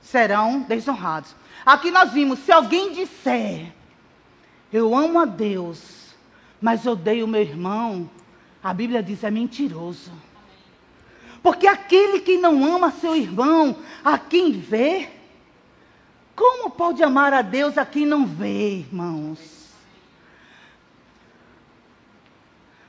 [0.02, 1.36] serão desonrados.
[1.66, 3.74] Aqui nós vimos: se alguém disser,
[4.72, 6.16] eu amo a Deus,
[6.62, 8.10] mas odeio o meu irmão,
[8.64, 10.12] a Bíblia diz é mentiroso.
[11.42, 15.10] Porque aquele que não ama seu irmão, a quem vê,
[16.36, 19.40] como pode amar a Deus a quem não vê, irmãos?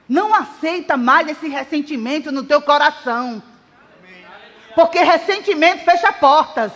[0.09, 3.41] Não aceita mais esse ressentimento no teu coração.
[4.75, 6.73] Porque ressentimento fecha portas.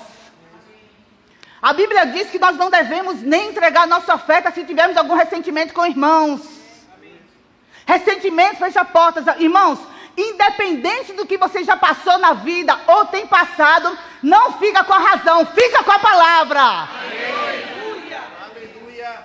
[1.60, 5.74] A Bíblia diz que nós não devemos nem entregar nossa oferta se tivermos algum ressentimento
[5.74, 6.63] com irmãos.
[7.86, 9.24] Ressentimento fecha portas.
[9.38, 9.78] Irmãos,
[10.16, 14.98] independente do que você já passou na vida ou tem passado, não fica com a
[14.98, 16.60] razão, fica com a palavra.
[16.60, 18.20] Aleluia.
[18.42, 19.18] Aleluia.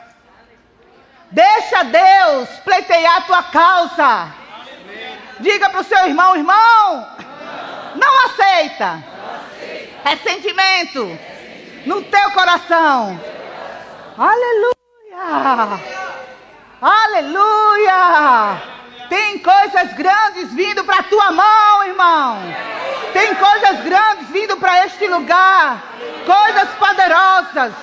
[1.31, 4.33] Deixa Deus pleitear a tua causa.
[5.39, 7.07] Diga para o seu irmão, irmão,
[7.95, 9.01] não aceita.
[10.03, 11.17] Ressentimento
[11.85, 13.19] no teu coração.
[14.17, 15.79] Aleluia.
[16.81, 18.61] Aleluia.
[19.09, 22.37] Tem coisas grandes vindo para a tua mão, irmão.
[23.11, 25.83] Tem coisas grandes vindo para este lugar.
[26.25, 27.73] Coisas poderosas.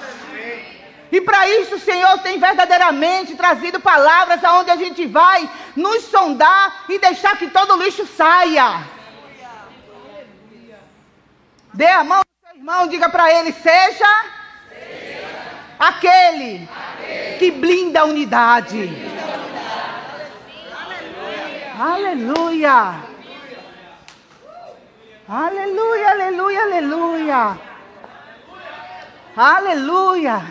[1.12, 6.84] E para isso o Senhor tem verdadeiramente trazido palavras aonde a gente vai nos sondar
[6.88, 8.82] e deixar que todo lixo saia.
[11.72, 14.24] Dê a mão ao seu irmão, diga para ele: seja,
[15.78, 16.68] aquele,
[17.38, 18.90] que blinda a unidade.
[21.78, 22.94] Aleluia.
[25.28, 27.58] Aleluia, aleluia, aleluia.
[29.36, 30.42] Aleluia.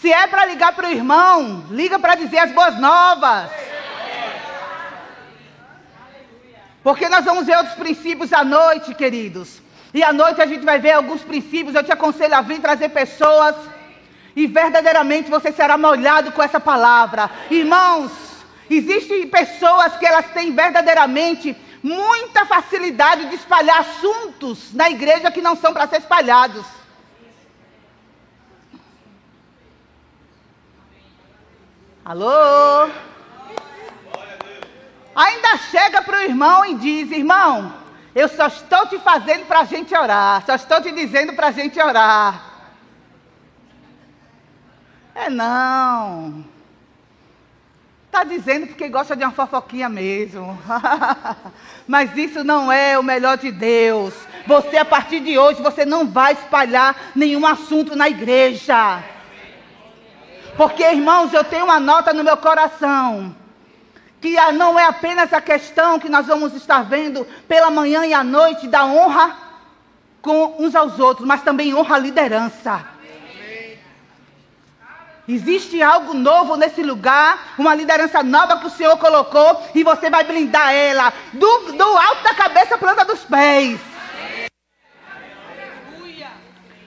[0.00, 3.50] Se é para ligar para o irmão, liga para dizer as boas novas.
[6.82, 9.61] Porque nós vamos ver outros princípios à noite, queridos.
[9.94, 11.74] E à noite a gente vai ver alguns princípios.
[11.74, 13.54] Eu te aconselho a vir trazer pessoas.
[14.34, 17.30] E verdadeiramente você será molhado com essa palavra.
[17.50, 18.10] Irmãos,
[18.70, 25.56] existem pessoas que elas têm verdadeiramente muita facilidade de espalhar assuntos na igreja que não
[25.56, 26.64] são para ser espalhados.
[32.04, 32.90] Alô?
[35.14, 37.81] Ainda chega para o irmão e diz: Irmão,
[38.14, 40.44] eu só estou te fazendo para a gente orar.
[40.44, 42.52] Só estou te dizendo para a gente orar.
[45.14, 46.44] É não.
[48.06, 50.58] Está dizendo porque gosta de uma fofoquinha mesmo.
[51.88, 54.12] Mas isso não é o melhor de Deus.
[54.46, 59.02] Você, a partir de hoje, você não vai espalhar nenhum assunto na igreja.
[60.58, 63.34] Porque, irmãos, eu tenho uma nota no meu coração.
[64.22, 68.22] Que não é apenas a questão que nós vamos estar vendo pela manhã e à
[68.22, 69.36] noite da honra
[70.22, 72.86] com uns aos outros, mas também honra a liderança.
[75.26, 80.22] Existe algo novo nesse lugar, uma liderança nova que o Senhor colocou e você vai
[80.22, 83.80] blindar ela do, do alto da cabeça planta dos pés.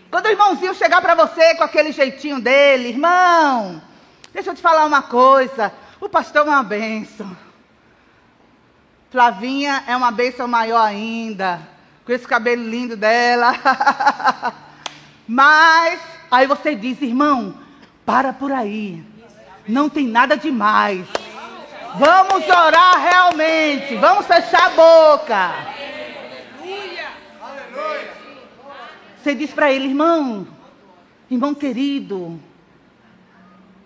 [0.09, 3.81] Quando o irmãozinho chegar para você com aquele jeitinho dele, irmão,
[4.33, 5.73] deixa eu te falar uma coisa.
[6.05, 7.35] O pastor é uma bênção.
[9.09, 11.59] Flavinha é uma bênção maior ainda.
[12.05, 13.53] Com esse cabelo lindo dela.
[15.27, 15.99] Mas,
[16.29, 17.55] aí você diz, irmão,
[18.05, 19.03] para por aí.
[19.67, 21.07] Não tem nada demais.
[21.95, 23.95] Vamos orar realmente.
[23.95, 25.55] Vamos fechar a boca.
[29.23, 30.47] Você diz para ele, irmão,
[31.31, 32.39] irmão querido,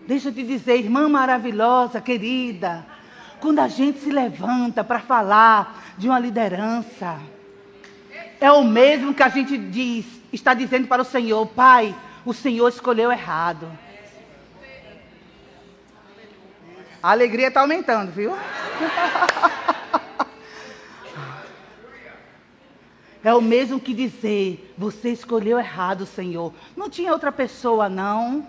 [0.09, 2.83] deixa eu te dizer, irmã maravilhosa, querida,
[3.39, 7.19] quando a gente se levanta para falar de uma liderança,
[8.41, 11.95] é o mesmo que a gente diz, está dizendo para o Senhor, Pai,
[12.25, 13.71] o Senhor escolheu errado.
[17.03, 18.35] A alegria está aumentando, viu?
[23.21, 26.53] É o mesmo que dizer, você escolheu errado, Senhor.
[26.73, 28.47] Não tinha outra pessoa, não.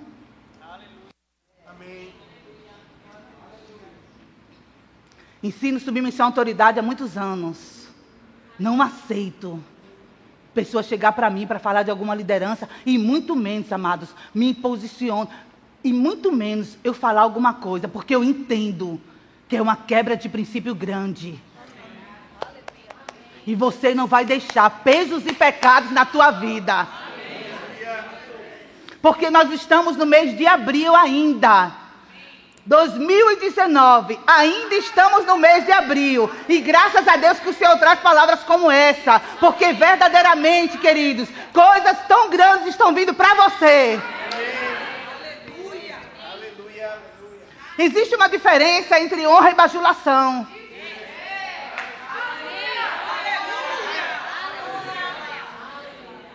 [5.43, 7.88] Ensino submissão à autoridade há muitos anos.
[8.59, 9.62] Não aceito
[10.55, 15.28] pessoa chegar para mim para falar de alguma liderança e muito menos, amados, me posiciono
[15.82, 19.01] e muito menos eu falar alguma coisa, porque eu entendo
[19.49, 21.41] que é uma quebra de princípio grande.
[23.47, 26.86] E você não vai deixar pesos e pecados na tua vida.
[29.01, 31.72] Porque nós estamos no mês de abril ainda.
[32.70, 36.30] 2019, ainda estamos no mês de abril.
[36.48, 39.18] E graças a Deus que o Senhor traz palavras como essa.
[39.40, 44.00] Porque verdadeiramente, queridos, coisas tão grandes estão vindo para você.
[47.76, 50.46] Existe uma diferença entre honra e bajulação.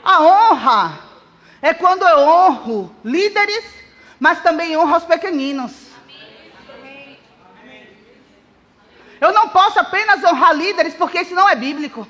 [0.04, 1.00] A honra
[1.62, 3.64] é quando eu honro líderes,
[4.20, 5.85] mas também honro os pequeninos.
[9.26, 12.08] Eu não posso apenas honrar líderes, porque isso não é bíblico.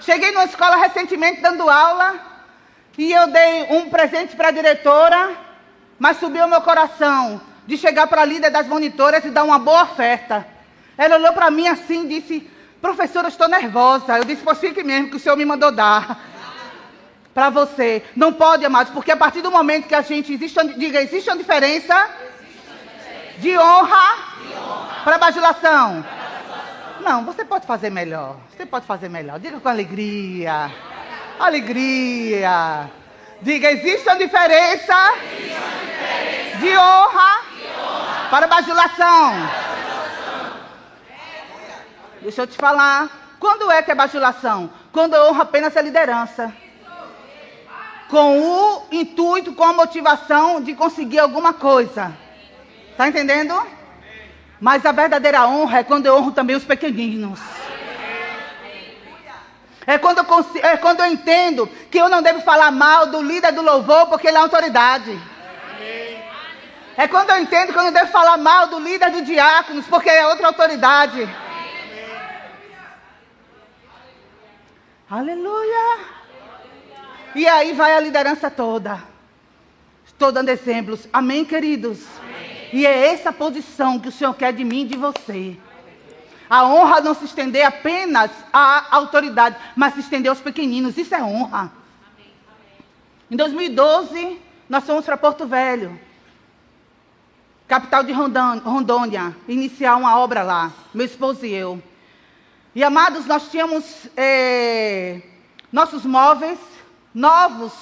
[0.00, 2.14] Cheguei numa escola recentemente dando aula
[2.96, 5.36] e eu dei um presente para a diretora,
[5.98, 9.82] mas subiu meu coração de chegar para a líder das monitoras e dar uma boa
[9.82, 10.46] oferta.
[10.96, 14.16] Ela olhou para mim assim e disse: Professora, eu estou nervosa.
[14.16, 16.20] Eu disse: Pois fique mesmo, que o senhor me mandou dar.
[17.34, 18.04] Para você.
[18.14, 21.36] Não pode, amados, porque a partir do momento que a gente existe, diga, existe uma
[21.36, 22.08] diferença.
[23.40, 24.18] De honra,
[24.54, 25.02] honra.
[25.02, 26.04] para bajulação.
[27.00, 28.36] Não, você pode fazer melhor.
[28.54, 29.38] Você pode fazer melhor.
[29.38, 30.70] Diga com alegria.
[31.38, 32.90] Alegria.
[33.40, 34.94] Diga, existe uma diferença,
[35.32, 36.58] existe uma diferença.
[36.58, 37.42] de honra
[38.30, 39.32] para bajulação.
[42.20, 43.08] Deixa eu te falar.
[43.40, 44.70] Quando é que é bajulação?
[44.92, 46.52] Quando eu honro apenas a liderança.
[48.10, 52.12] Com o intuito, com a motivação de conseguir alguma coisa.
[53.00, 53.66] Está entendendo?
[54.60, 57.40] Mas a verdadeira honra é quando eu honro também os pequeninos.
[59.86, 63.52] É quando, eu, é quando eu entendo que eu não devo falar mal do líder
[63.52, 65.18] do louvor porque ele é autoridade.
[66.94, 70.10] É quando eu entendo que eu não devo falar mal do líder do diáconos, porque
[70.10, 71.26] é outra autoridade.
[75.10, 76.00] Aleluia.
[77.34, 79.02] E aí vai a liderança toda.
[80.04, 81.08] Estou dando exemplos.
[81.10, 82.04] Amém, queridos?
[82.18, 82.59] Amém.
[82.72, 85.56] E é essa posição que o Senhor quer de mim e de você.
[86.48, 90.96] A honra não se estender apenas à autoridade, mas se estender aos pequeninos.
[90.98, 91.72] Isso é honra.
[93.30, 95.98] Em 2012, nós fomos para Porto Velho
[97.70, 101.80] capital de Rondônia, iniciar uma obra lá, meu esposo e eu.
[102.74, 105.22] E amados, nós tínhamos é,
[105.70, 106.58] nossos móveis
[107.14, 107.72] novos,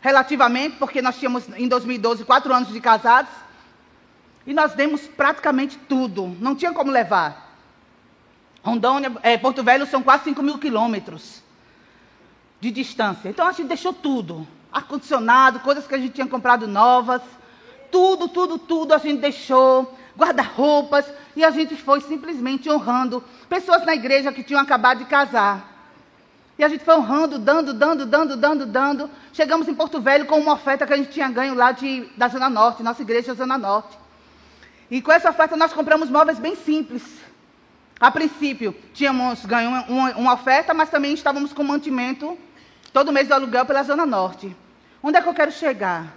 [0.00, 3.32] relativamente, porque nós tínhamos em 2012 quatro anos de casados,
[4.46, 7.54] e nós demos praticamente tudo, não tinha como levar.
[8.62, 11.42] Rondônia, é, Porto Velho são quase 5 mil quilômetros
[12.60, 13.28] de distância.
[13.28, 17.22] Então a gente deixou tudo, ar-condicionado, coisas que a gente tinha comprado novas
[17.90, 23.94] tudo, tudo, tudo a gente deixou guarda-roupas, e a gente foi simplesmente honrando pessoas na
[23.94, 25.72] igreja que tinham acabado de casar.
[26.58, 29.10] E a gente foi honrando, dando, dando, dando, dando, dando.
[29.32, 32.28] Chegamos em Porto Velho com uma oferta que a gente tinha ganho lá de, da
[32.28, 33.96] Zona Norte, nossa igreja é Zona Norte.
[34.90, 37.02] E com essa oferta nós compramos móveis bem simples.
[37.98, 42.36] A princípio, tínhamos ganho uma, uma, oferta, mas também estávamos com mantimento
[42.92, 44.54] todo mês do aluguel pela Zona Norte.
[45.02, 46.14] Onde é que eu quero chegar?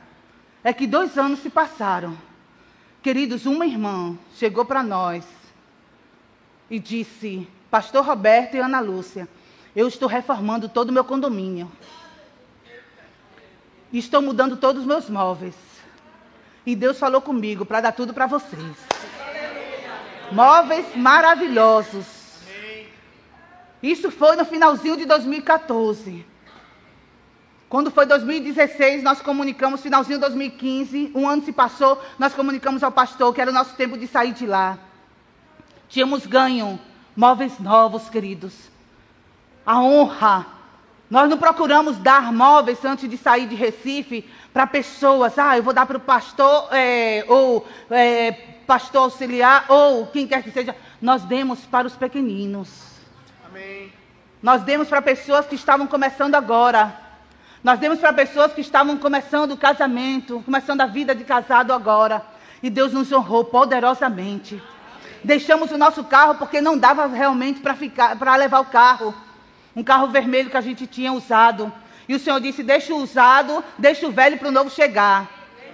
[0.63, 2.17] É que dois anos se passaram.
[3.01, 5.25] Queridos, uma irmã chegou para nós
[6.69, 9.27] e disse: Pastor Roberto e Ana Lúcia,
[9.73, 11.71] eu estou reformando todo o meu condomínio.
[13.91, 15.68] Estou mudando todos os meus móveis.
[16.69, 18.77] E Deus falou comigo para dar tudo para vocês.
[20.31, 22.05] Móveis maravilhosos.
[23.81, 26.23] Isso foi no finalzinho de 2014.
[27.67, 32.91] Quando foi 2016, nós comunicamos, finalzinho de 2015, um ano se passou, nós comunicamos ao
[32.91, 34.77] pastor que era o nosso tempo de sair de lá.
[35.87, 36.79] Tínhamos ganho
[37.15, 38.53] móveis novos, queridos.
[39.65, 40.58] A honra.
[41.09, 45.39] Nós não procuramos dar móveis antes de sair de Recife para pessoas.
[45.39, 48.31] Ah, eu vou dar para o pastor, é, ou é,
[48.67, 50.75] pastor auxiliar, ou quem quer que seja.
[51.01, 52.69] Nós demos para os pequeninos.
[53.47, 53.91] Amém.
[54.41, 56.95] Nós demos para pessoas que estavam começando agora.
[57.63, 62.23] Nós demos para pessoas que estavam começando o casamento, começando a vida de casado agora.
[62.61, 64.61] E Deus nos honrou poderosamente.
[65.23, 69.13] Deixamos o nosso carro porque não dava realmente para levar o carro.
[69.75, 71.71] Um carro vermelho que a gente tinha usado.
[72.07, 75.29] E o Senhor disse: deixa o usado, deixa o velho para o novo chegar.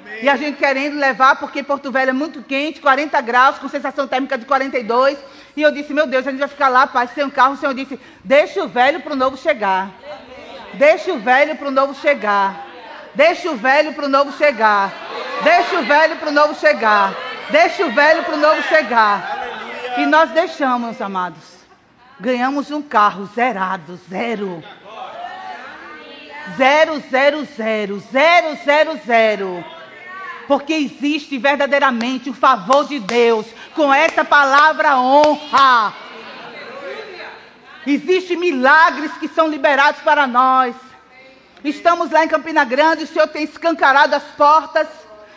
[0.06, 0.24] Amém.
[0.24, 4.08] E a gente querendo levar, porque Porto Velho é muito quente, 40 graus, com sensação
[4.08, 5.18] térmica de 42.
[5.56, 7.54] E eu disse: Meu Deus, a gente vai ficar lá, pai, sem um carro.
[7.54, 9.92] O Senhor disse: Deixa o velho para o novo chegar.
[10.74, 12.68] Deixa o velho para o novo chegar.
[13.16, 14.94] Deixa o velho para o novo chegar.
[15.42, 17.16] Deixa o velho para o novo chegar.
[17.50, 19.46] Deixa o velho para o novo chegar.
[19.98, 21.55] E nós deixamos, amados.
[22.20, 24.64] Ganhamos um carro zerado, zero.
[26.56, 29.66] Zero, zero, zero, zero, zero, zero.
[30.48, 35.94] Porque existe verdadeiramente o favor de Deus com essa palavra honra.
[37.86, 40.76] Existem milagres que são liberados para nós.
[41.64, 44.88] Estamos lá em Campina Grande, o Senhor tem escancarado as portas.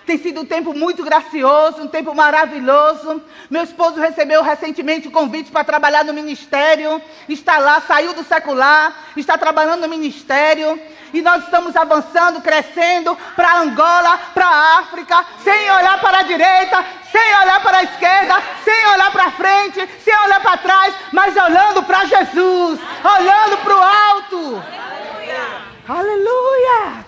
[0.08, 3.20] Tem sido um tempo muito gracioso, um tempo maravilhoso.
[3.50, 6.98] Meu esposo recebeu recentemente o convite para trabalhar no ministério.
[7.28, 10.80] Está lá, saiu do secular, está trabalhando no ministério.
[11.12, 16.82] E nós estamos avançando, crescendo para Angola, para África, sem olhar para a direita,
[17.12, 21.82] sem olhar para a esquerda, sem olhar para frente, sem olhar para trás, mas olhando
[21.82, 24.64] para Jesus, olhando para o alto.
[24.72, 25.44] Aleluia!
[25.86, 27.07] Aleluia!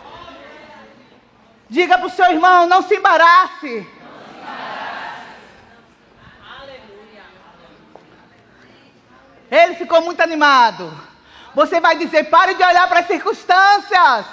[1.70, 3.86] Diga para o seu irmão, não se embarace.
[9.48, 10.92] Ele ficou muito animado.
[11.54, 14.26] Você vai dizer: pare de olhar para as circunstâncias.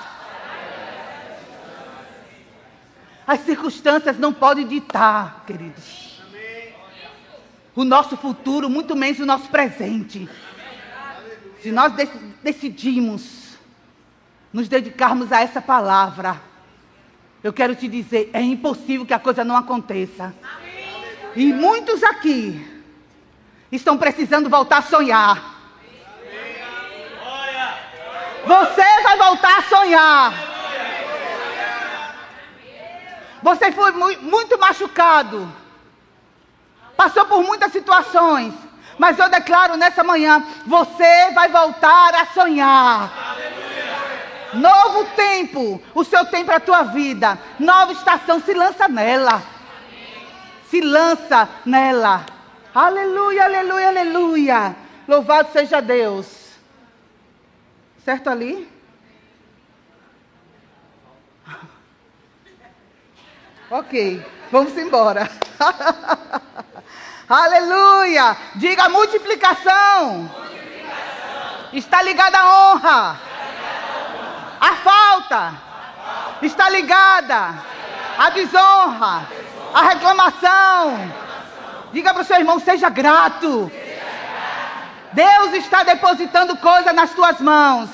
[3.28, 6.24] As circunstâncias não podem ditar, queridos.
[7.76, 10.28] O nosso futuro, muito menos o nosso presente.
[11.62, 11.94] Se nós
[12.42, 13.58] decidimos
[14.52, 16.42] nos dedicarmos a essa palavra,
[17.48, 20.36] eu quero te dizer, é impossível que a coisa não aconteça.
[21.34, 22.84] E muitos aqui
[23.72, 25.56] estão precisando voltar a sonhar.
[28.46, 30.34] Você vai voltar a sonhar.
[33.42, 35.50] Você foi muito machucado.
[36.98, 38.54] Passou por muitas situações.
[38.98, 43.27] Mas eu declaro nessa manhã: você vai voltar a sonhar.
[44.54, 47.38] Novo tempo, o seu tem para a tua vida.
[47.60, 49.42] Nova estação, se lança nela.
[50.70, 52.26] Se lança nela.
[52.74, 54.76] Aleluia, aleluia, aleluia.
[55.08, 56.28] Louvado seja Deus.
[58.04, 58.70] Certo ali?
[63.70, 65.30] Ok, vamos embora.
[67.28, 68.38] Aleluia!
[68.56, 70.20] Diga multiplicação.
[70.20, 71.74] multiplicação.
[71.74, 73.20] Está ligada à honra.
[74.60, 75.54] A falta
[76.42, 77.56] está ligada
[78.18, 79.28] à desonra,
[79.74, 81.12] à reclamação.
[81.94, 83.72] Diga para o seu irmão: seja grato.
[85.14, 87.90] Deus está depositando coisas nas tuas mãos.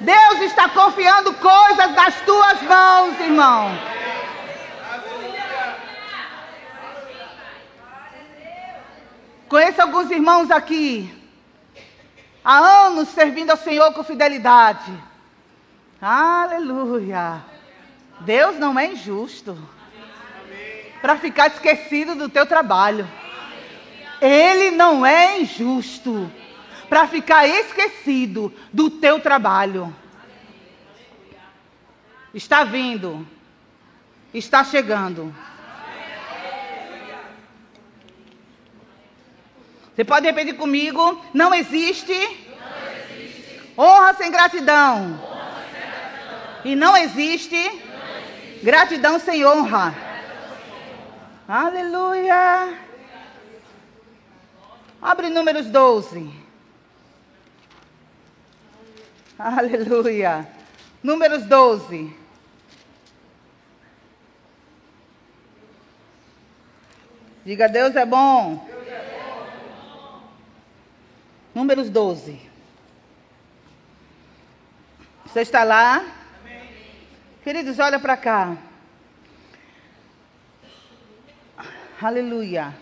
[0.00, 3.78] Deus está confiando coisas nas tuas mãos, irmão.
[9.48, 11.12] Conheço alguns irmãos aqui,
[12.42, 12.56] há
[12.86, 14.90] anos servindo ao Senhor com fidelidade.
[16.04, 17.44] Aleluia.
[18.22, 19.56] Deus não é injusto.
[21.00, 23.08] para ficar esquecido do teu trabalho.
[24.20, 26.30] Ele não é injusto
[26.88, 29.94] para ficar esquecido do teu trabalho.
[32.34, 33.26] Está vindo.
[34.34, 35.32] Está chegando.
[39.94, 41.22] Você pode repetir comigo?
[41.32, 43.60] Não existe, não existe.
[43.76, 45.31] Honra, sem gratidão.
[46.64, 47.56] E não existe.
[48.62, 49.94] Gratidão, sem honra.
[51.48, 52.78] Aleluia.
[55.00, 56.32] Abre números 12.
[59.36, 60.46] Aleluia.
[61.02, 62.16] Números 12.
[67.44, 68.64] Diga, Deus é bom.
[71.52, 72.40] Números 12.
[75.26, 76.21] Você está lá?
[77.42, 78.56] Queridos, olha para cá.
[82.00, 82.72] Aleluia.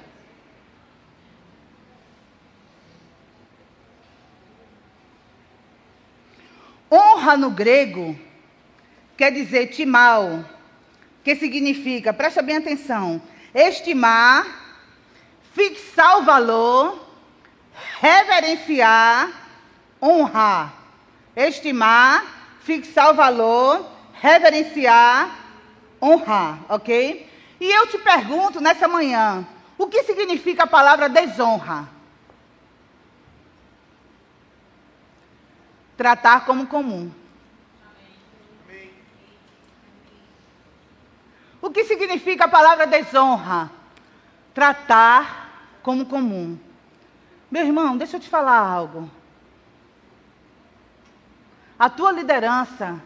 [6.91, 8.19] Honra no grego
[9.17, 10.45] quer dizer timal,
[11.23, 13.21] que significa, presta bem atenção,
[13.55, 14.47] estimar,
[15.53, 17.07] fixar o valor,
[18.01, 19.31] reverenciar,
[20.03, 20.75] honrar.
[21.37, 22.25] Estimar,
[22.63, 25.35] fixar o valor, reverenciar,
[26.01, 27.29] honrar, ok?
[27.59, 29.47] E eu te pergunto nessa manhã,
[29.79, 31.89] o que significa a palavra desonra?
[35.97, 37.11] Tratar como comum.
[41.63, 43.71] O que significa a palavra desonra?
[44.55, 46.59] Tratar como comum.
[47.51, 49.11] Meu irmão, deixa eu te falar algo.
[51.79, 53.03] A tua liderança,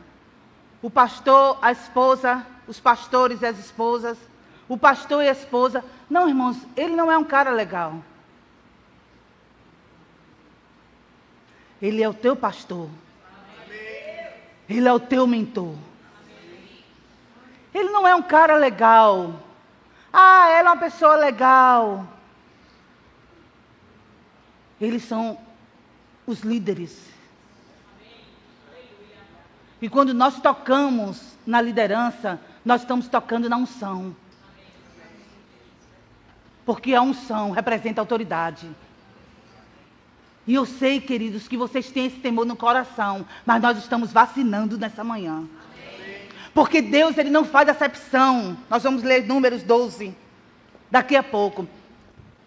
[0.84, 4.18] o pastor, a esposa, os pastores e as esposas,
[4.68, 5.82] o pastor e a esposa.
[6.10, 8.04] Não, irmãos, ele não é um cara legal.
[11.80, 12.90] Ele é o teu pastor.
[14.68, 15.74] Ele é o teu mentor.
[17.72, 19.40] Ele não é um cara legal.
[20.12, 22.06] Ah, ela é uma pessoa legal.
[24.78, 25.38] Eles são
[26.26, 27.13] os líderes.
[29.84, 34.16] E quando nós tocamos na liderança, nós estamos tocando na unção.
[36.64, 38.66] Porque a unção representa autoridade.
[40.46, 44.78] E eu sei, queridos, que vocês têm esse temor no coração, mas nós estamos vacinando
[44.78, 45.44] nessa manhã.
[46.54, 48.56] Porque Deus, ele não faz acepção.
[48.70, 50.16] Nós vamos ler Números 12
[50.90, 51.68] daqui a pouco.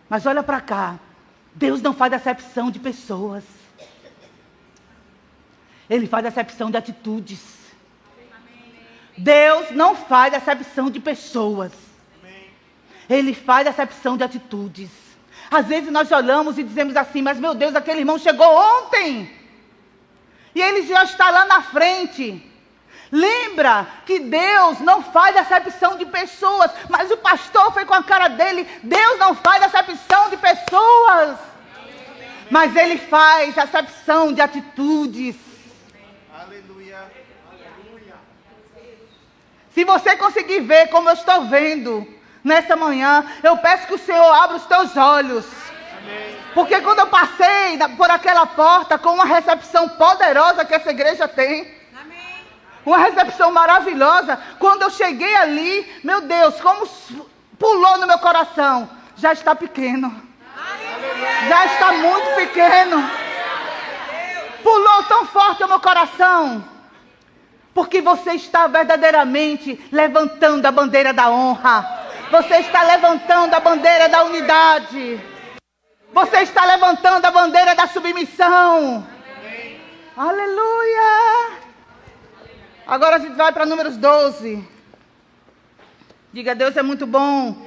[0.10, 1.00] Mas olha para cá.
[1.54, 3.44] Deus não faz acepção de pessoas.
[5.90, 7.40] Ele faz acepção de atitudes.
[9.18, 11.72] Deus não faz acepção de pessoas.
[13.10, 14.90] Ele faz acepção de atitudes.
[15.50, 19.32] Às vezes nós olhamos e dizemos assim, mas meu Deus, aquele irmão chegou ontem.
[20.54, 22.44] E ele já está lá na frente.
[23.10, 28.28] Lembra que Deus não faz acepção de pessoas, mas o pastor foi com a cara
[28.28, 28.68] dele.
[28.84, 31.38] Deus não faz acepção de pessoas,
[32.52, 35.47] mas ele faz acepção de atitudes.
[39.78, 42.07] Se você conseguir ver como eu estou vendo
[42.43, 45.45] nessa manhã, eu peço que o Senhor abra os teus olhos.
[46.55, 51.71] Porque quando eu passei por aquela porta com uma recepção poderosa que essa igreja tem,
[52.84, 54.41] uma recepção maravilhosa.
[54.57, 56.89] Quando eu cheguei ali, meu Deus, como
[57.59, 58.89] pulou no meu coração.
[59.15, 60.11] Já está pequeno.
[61.47, 63.11] Já está muito pequeno.
[64.63, 66.76] Pulou tão forte o meu coração.
[67.78, 72.07] Porque você está verdadeiramente levantando a bandeira da honra.
[72.32, 75.21] Você está levantando a bandeira da unidade.
[76.11, 79.07] Você está levantando a bandeira da submissão.
[80.17, 81.51] Aleluia.
[82.88, 84.67] Agora a gente vai para números 12.
[86.34, 87.63] Diga, Deus é muito bom.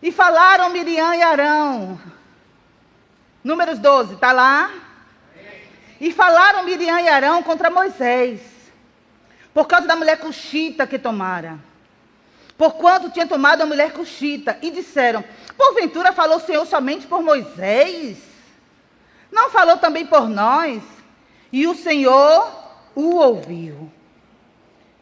[0.00, 2.00] E falaram Miriam e Arão.
[3.42, 4.70] Números 12, está lá?
[6.00, 8.40] E falaram Miriam e Arão contra Moisés.
[9.52, 11.58] Por causa da mulher cuxita que tomara.
[12.56, 14.58] Porquanto tinha tomado a mulher cuxita.
[14.62, 15.22] E disseram:
[15.56, 18.18] Porventura falou o Senhor somente por Moisés?
[19.30, 20.82] Não falou também por nós?
[21.52, 22.50] E o Senhor
[22.94, 23.90] o ouviu.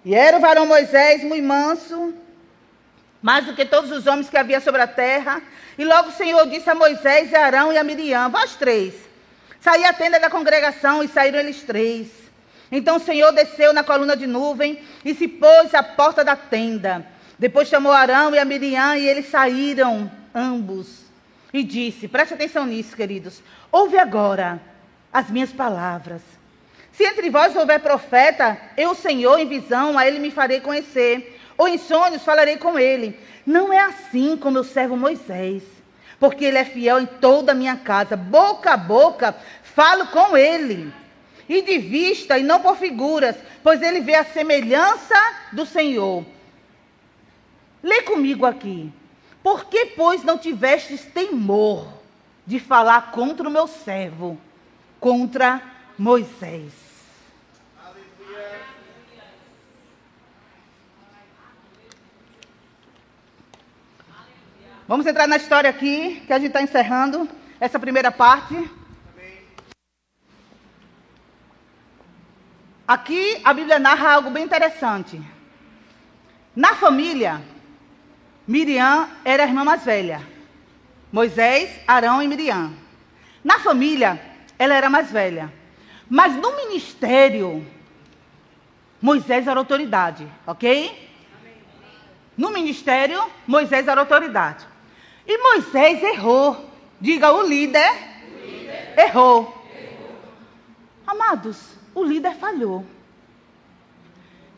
[0.05, 2.15] E era o varão Moisés muito manso,
[3.21, 5.43] mais do que todos os homens que havia sobre a terra.
[5.77, 8.95] E logo o Senhor disse a Moisés, a Arão e a Miriam: Vós três,
[9.69, 12.09] saí à tenda da congregação e saíram eles três.
[12.73, 17.05] Então o Senhor desceu na coluna de nuvem e se pôs à porta da tenda.
[17.39, 21.05] Depois chamou Arão e a Miriam e eles saíram ambos.
[21.53, 23.43] E disse: Preste atenção nisso, queridos.
[23.71, 24.59] Ouve agora
[25.13, 26.23] as minhas palavras.
[26.91, 31.69] Se entre vós houver profeta, eu, Senhor, em visão, a ele me farei conhecer, ou
[31.69, 33.21] em sonhos falarei com ele.
[33.45, 35.63] Não é assim com meu servo Moisés,
[36.19, 40.93] porque ele é fiel em toda a minha casa, boca a boca, falo com ele.
[41.49, 45.15] E de vista e não por figuras, pois ele vê a semelhança
[45.53, 46.25] do Senhor.
[47.83, 48.93] Lê comigo aqui.
[49.43, 51.89] Por que, pois, não tivestes temor
[52.47, 54.39] de falar contra o meu servo,
[55.01, 55.63] contra
[55.97, 56.88] Moisés?
[64.89, 67.29] Vamos entrar na história aqui, que a gente está encerrando
[67.61, 68.57] essa primeira parte.
[72.87, 75.21] Aqui a Bíblia narra algo bem interessante.
[76.57, 77.43] Na família,
[78.47, 80.27] Miriam era a irmã mais velha.
[81.13, 82.73] Moisés, Arão e Miriam.
[83.45, 84.19] Na família,
[84.59, 85.53] ela era mais velha.
[86.09, 87.63] Mas no ministério,
[89.03, 91.11] Moisés era autoridade, ok?
[92.39, 94.78] No ministério, Moisés era autoridade.
[95.29, 96.65] E Moisés errou.
[96.99, 97.93] Diga, o líder,
[98.33, 99.55] o líder errou.
[99.77, 100.11] errou.
[101.07, 102.85] Amados, o líder falhou.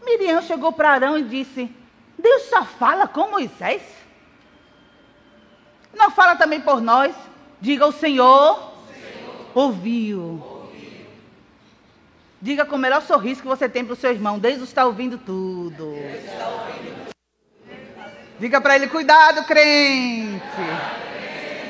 [0.04, 1.68] Miriam chegou para Arão e disse:
[2.16, 3.82] Deus só fala com Moisés?
[5.92, 7.14] Não fala também por nós?
[7.60, 9.46] Diga, o Senhor, Senhor.
[9.54, 10.20] ouviu.
[10.20, 11.06] ouviu.
[12.40, 15.18] Diga com o melhor sorriso que você tem para o seu irmão: Deus está ouvindo
[15.18, 15.92] tudo.
[15.92, 17.09] Deus está ouvindo tudo.
[18.40, 20.40] Diga para ele, cuidado, crente.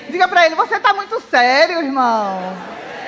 [0.09, 2.39] Diga para ele, você está muito sério, irmão.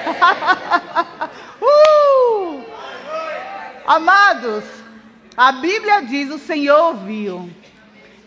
[1.63, 2.65] uh!
[3.87, 4.65] Amados,
[5.37, 7.49] a Bíblia diz: o Senhor ouviu.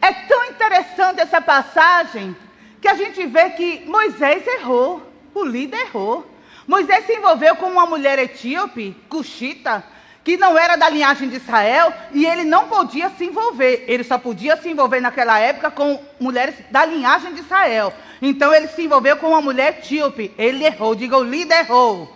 [0.02, 2.34] É tão interessante essa passagem
[2.80, 6.26] que a gente vê que Moisés errou, o líder errou.
[6.66, 9.84] Moisés se envolveu com uma mulher etíope, cuxita,
[10.26, 13.86] que não era da linhagem de Israel e ele não podia se envolver.
[13.88, 17.94] Ele só podia se envolver naquela época com mulheres da linhagem de Israel.
[18.20, 20.34] Então ele se envolveu com uma mulher etíope.
[20.36, 22.12] Ele errou, diga o líder errou.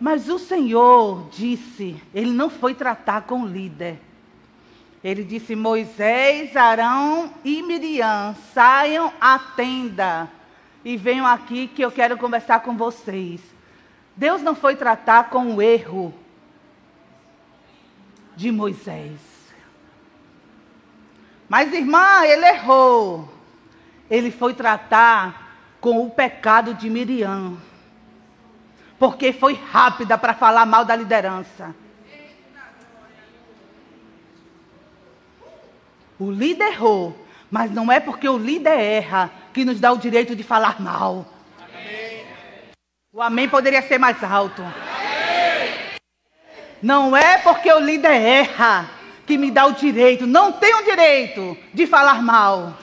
[0.00, 4.00] Mas o Senhor disse, ele não foi tratar com o líder.
[5.04, 10.28] Ele disse: Moisés, Arão e Miriam, saiam à tenda
[10.82, 13.40] e venham aqui que eu quero conversar com vocês.
[14.18, 16.12] Deus não foi tratar com o erro
[18.34, 19.20] de Moisés.
[21.48, 23.32] Mas, irmã, ele errou.
[24.10, 27.56] Ele foi tratar com o pecado de Miriam.
[28.98, 31.72] Porque foi rápida para falar mal da liderança.
[36.18, 37.16] O líder errou,
[37.48, 41.37] mas não é porque o líder erra que nos dá o direito de falar mal.
[43.18, 44.62] O amém poderia ser mais alto.
[46.80, 48.88] Não é porque o líder erra
[49.26, 52.74] que me dá o direito, não tenho o direito de falar mal.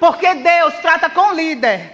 [0.00, 1.92] Porque Deus trata com o líder.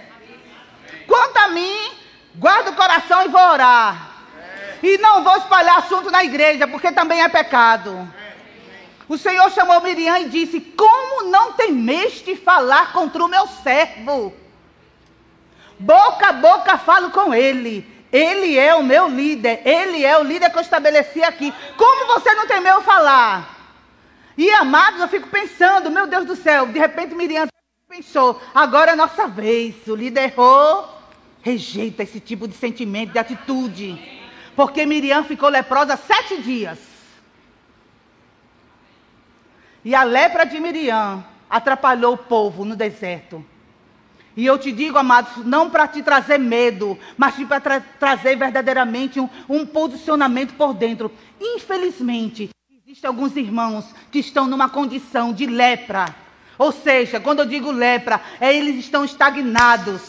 [1.05, 1.91] Quanto a mim,
[2.35, 4.09] guardo o coração e vou orar.
[4.81, 8.11] E não vou espalhar assunto na igreja, porque também é pecado.
[9.07, 14.33] O Senhor chamou Miriam e disse: Como não temeste falar contra o meu servo?
[15.79, 17.87] Boca a boca falo com ele.
[18.11, 19.61] Ele é o meu líder.
[19.65, 21.53] Ele é o líder que eu estabeleci aqui.
[21.77, 23.57] Como você não temeu falar?
[24.37, 27.47] E amados, eu fico pensando, meu Deus do céu, de repente Miriam
[27.87, 29.75] pensou, agora é nossa vez.
[29.87, 30.97] O líder errou.
[31.41, 33.97] Rejeita esse tipo de sentimento, de atitude.
[34.55, 36.79] Porque Miriam ficou leprosa sete dias.
[39.85, 43.45] E a lepra de Miriam atrapalhou o povo no deserto.
[44.39, 49.19] E eu te digo, amados, não para te trazer medo, mas para tra trazer verdadeiramente
[49.19, 51.11] um, um posicionamento por dentro.
[51.41, 52.49] Infelizmente,
[52.87, 56.15] existem alguns irmãos que estão numa condição de lepra.
[56.57, 60.03] Ou seja, quando eu digo lepra, é eles estão estagnados.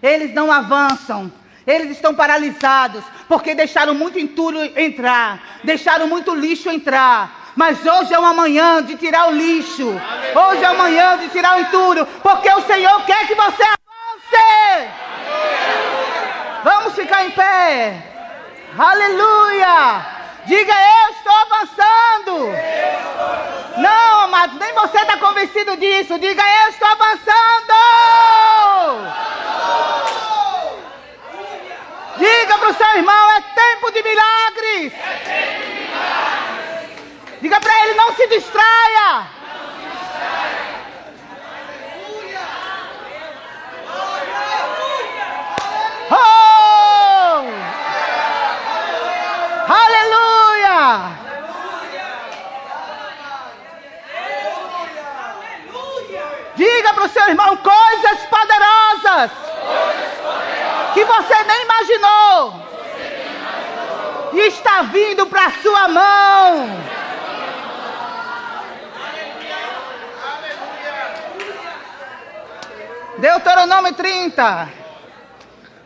[0.00, 1.32] Eles não avançam.
[1.66, 8.18] Eles estão paralisados porque deixaram muito entulho entrar, deixaram muito lixo entrar, mas hoje é
[8.18, 9.88] uma manhã de tirar o lixo.
[10.34, 12.06] Hoje é uma manhã de tirar o entulho.
[12.22, 14.88] Porque o Senhor quer que você avance.
[16.64, 18.02] Vamos ficar em pé.
[18.78, 20.06] Aleluia.
[20.46, 22.52] Diga, eu estou avançando.
[23.76, 26.18] Não, amados, nem você está convencido disso.
[26.18, 27.72] Diga, eu estou avançando.
[32.16, 34.02] Diga para o seu irmão, é tempo de
[38.32, 39.26] distraia.
[46.10, 47.44] Oh!
[49.68, 51.18] Aleluia!
[56.56, 59.30] Diga para o seu irmão coisas poderosas
[60.94, 62.62] que você nem imaginou
[64.32, 67.01] e está vindo para a sua mão.
[73.22, 74.68] Deuteronômio 30.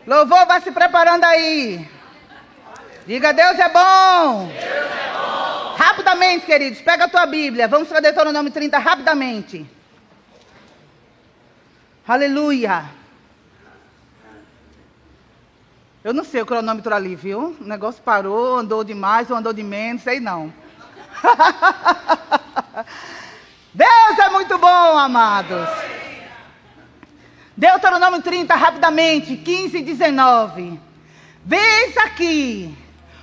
[0.07, 1.87] Louvor, vai se preparando aí.
[3.05, 4.47] Diga, Deus é bom.
[4.47, 5.75] Deus é bom.
[5.77, 7.67] Rapidamente, queridos, pega a tua Bíblia.
[7.67, 9.69] Vamos para Deuteronômio 30 rapidamente.
[12.07, 12.85] Aleluia.
[16.03, 17.55] Eu não sei o cronômetro ali, viu?
[17.61, 20.51] O negócio parou, andou demais ou andou de menos, sei não.
[23.75, 25.69] Deus é muito bom, amados.
[27.57, 30.79] Deuteronômio 30, rapidamente, 15 e 19.
[31.43, 32.77] Vês aqui,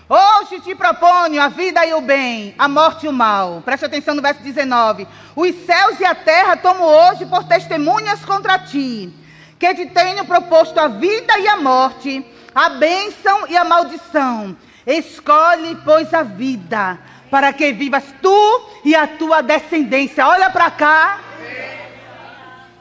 [0.09, 3.63] hoje te proponho a vida e o bem, a morte e o mal.
[3.65, 5.07] Preste atenção no verso 19.
[5.37, 9.15] Os céus e a terra tomo hoje por testemunhas contra ti,
[9.57, 14.57] que te tenho proposto a vida e a morte, a bênção e a maldição.
[14.85, 16.99] Escolhe, pois, a vida,
[17.31, 20.27] para que vivas tu e a tua descendência.
[20.27, 21.21] Olha para cá.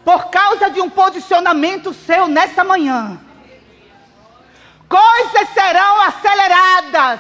[0.04, 3.20] Por causa de um posicionamento seu nessa manhã,
[4.88, 7.20] coisas serão aceleradas.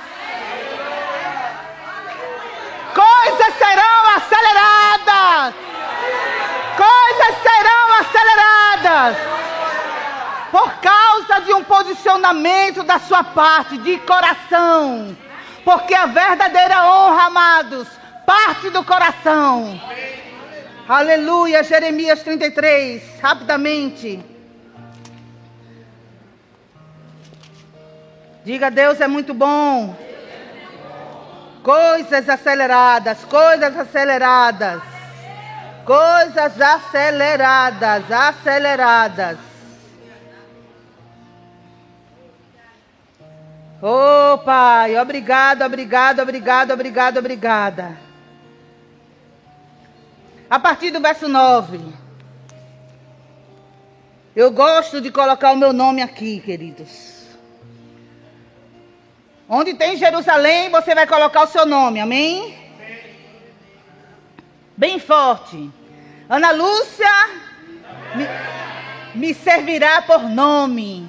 [2.93, 5.55] Coisas serão aceleradas.
[6.77, 9.34] Coisas serão aceleradas
[10.53, 15.17] por causa de um posicionamento da sua parte, de coração.
[15.65, 17.88] Porque a verdadeira honra, amados,
[18.23, 19.81] parte do coração.
[20.93, 24.23] Aleluia, Jeremias 33, rapidamente.
[28.45, 29.95] Diga, Deus é muito bom.
[31.63, 34.83] Coisas aceleradas, coisas aceleradas.
[35.83, 39.39] Coisas aceleradas, aceleradas.
[43.81, 48.03] Oh, Pai, obrigado, obrigado, obrigado, obrigado, obrigada.
[50.49, 51.79] A partir do verso 9.
[54.35, 57.27] Eu gosto de colocar o meu nome aqui, queridos.
[59.47, 62.57] Onde tem Jerusalém, você vai colocar o seu nome, amém?
[64.75, 65.69] Bem forte.
[66.27, 67.29] Ana Lúcia
[68.15, 71.07] me, me servirá por nome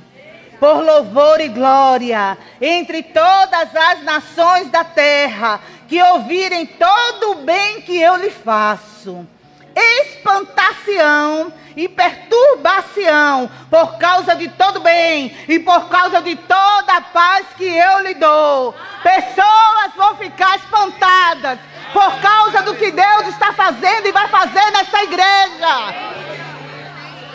[0.64, 7.80] por louvor e glória entre todas as nações da terra, que ouvirem todo o bem
[7.82, 9.26] que eu lhe faço.
[9.74, 17.47] Espantação e perturbação por causa de todo bem e por causa de toda a paz
[17.57, 18.74] que eu lhe dou.
[19.03, 21.59] Pessoas vão ficar espantadas
[21.93, 25.68] por causa do que Deus está fazendo e vai fazer nessa igreja.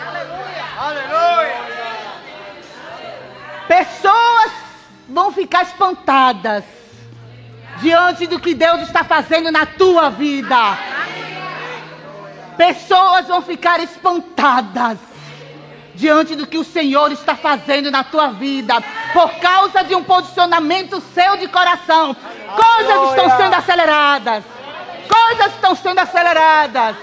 [0.07, 0.65] Aleluia.
[0.79, 1.69] Aleluia.
[3.67, 4.51] Pessoas
[5.07, 6.78] vão ficar espantadas
[7.82, 10.77] diante do que Deus está fazendo na tua vida.
[12.57, 14.97] Pessoas vão ficar espantadas
[15.95, 18.75] diante do que o Senhor está fazendo na tua vida,
[19.11, 22.15] por causa de um posicionamento seu de coração.
[22.55, 24.43] Coisas estão sendo aceleradas.
[25.07, 26.95] Coisas estão sendo aceleradas.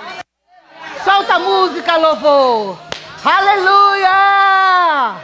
[1.05, 2.79] Solta a música, louvor.
[3.25, 5.17] Aleluia!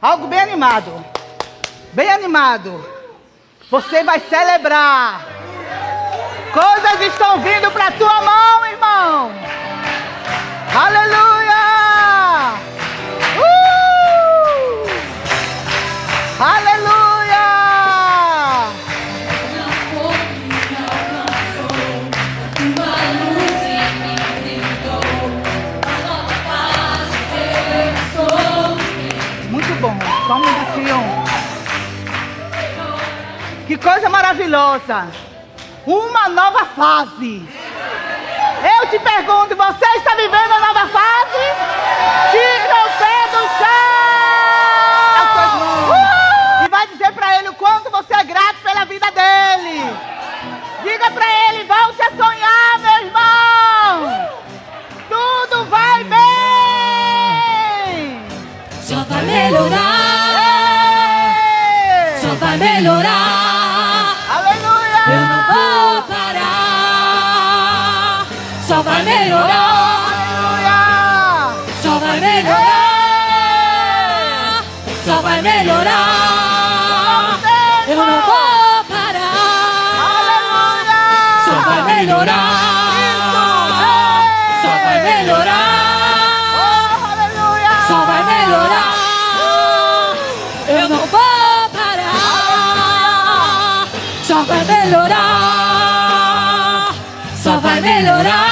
[0.00, 1.04] Algo bem animado.
[1.92, 2.82] Bem animado.
[3.70, 5.26] Você vai celebrar.
[6.52, 9.30] Coisas estão vindo para tua mão, irmão.
[10.74, 11.29] Aleluia!
[33.80, 35.08] Coisa maravilhosa.
[35.86, 37.48] Uma nova fase.
[38.62, 41.38] Eu te pergunto, você está vivendo a nova fase?
[42.30, 43.90] Tira o pé do chão!
[45.88, 46.64] Uh!
[46.64, 49.96] E vai dizer para ele o quanto você é grato pela vida dele.
[50.82, 54.28] Diga para ele, volte a sonhar, meu irmão.
[55.08, 56.20] Tudo vai bem.
[58.82, 59.99] Só vai melhorar.
[69.20, 70.00] Melhorar.
[71.82, 72.94] Só vai melhorar.
[75.04, 77.38] Só vai melhorar.
[77.88, 79.34] Eu não vou parar.
[81.44, 82.60] Só vai melhorar.
[84.62, 85.68] Só vai melhorar.
[86.56, 86.78] Oh!
[87.88, 88.94] Só vai melhorar.
[90.68, 92.16] Eu não vou parar.
[94.22, 95.30] Só vai melhorar.
[97.36, 98.49] Só vai melhorar.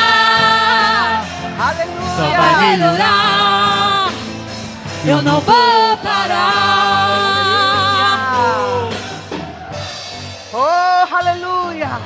[2.19, 4.11] Só vai melhorar.
[5.05, 6.49] Eu não vou parar.
[10.53, 12.01] Oh, aleluia!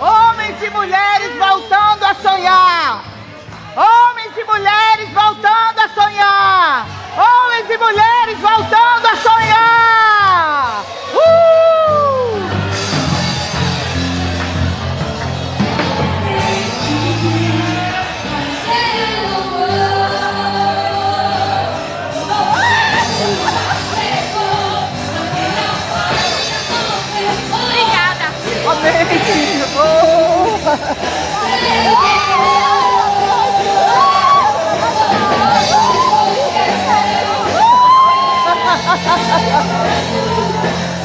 [0.00, 3.04] Homens e mulheres voltando a sonhar.
[3.76, 6.84] Homens e mulheres voltando a sonhar.
[7.16, 10.11] Homens e mulheres voltando a sonhar.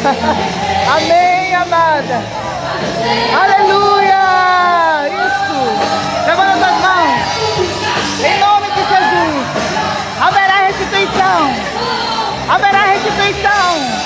[0.95, 2.23] Amém, amada.
[3.43, 5.09] Aleluia.
[5.09, 5.59] Isso.
[6.25, 7.21] Levanta as mãos.
[8.23, 9.45] Em nome de Jesus.
[10.21, 11.51] Haverá restituição.
[12.47, 13.96] Haverá restituição.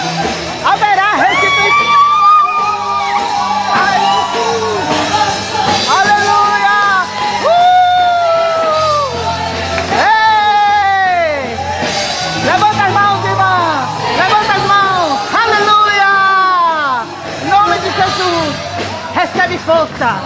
[19.66, 20.22] Força.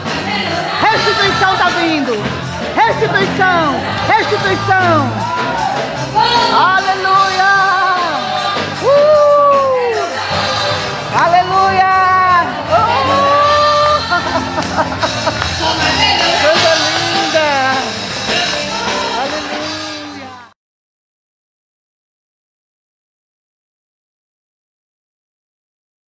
[0.81, 2.13] Restituição está vindo.
[2.75, 3.75] Restituição.
[4.07, 5.34] Restituição.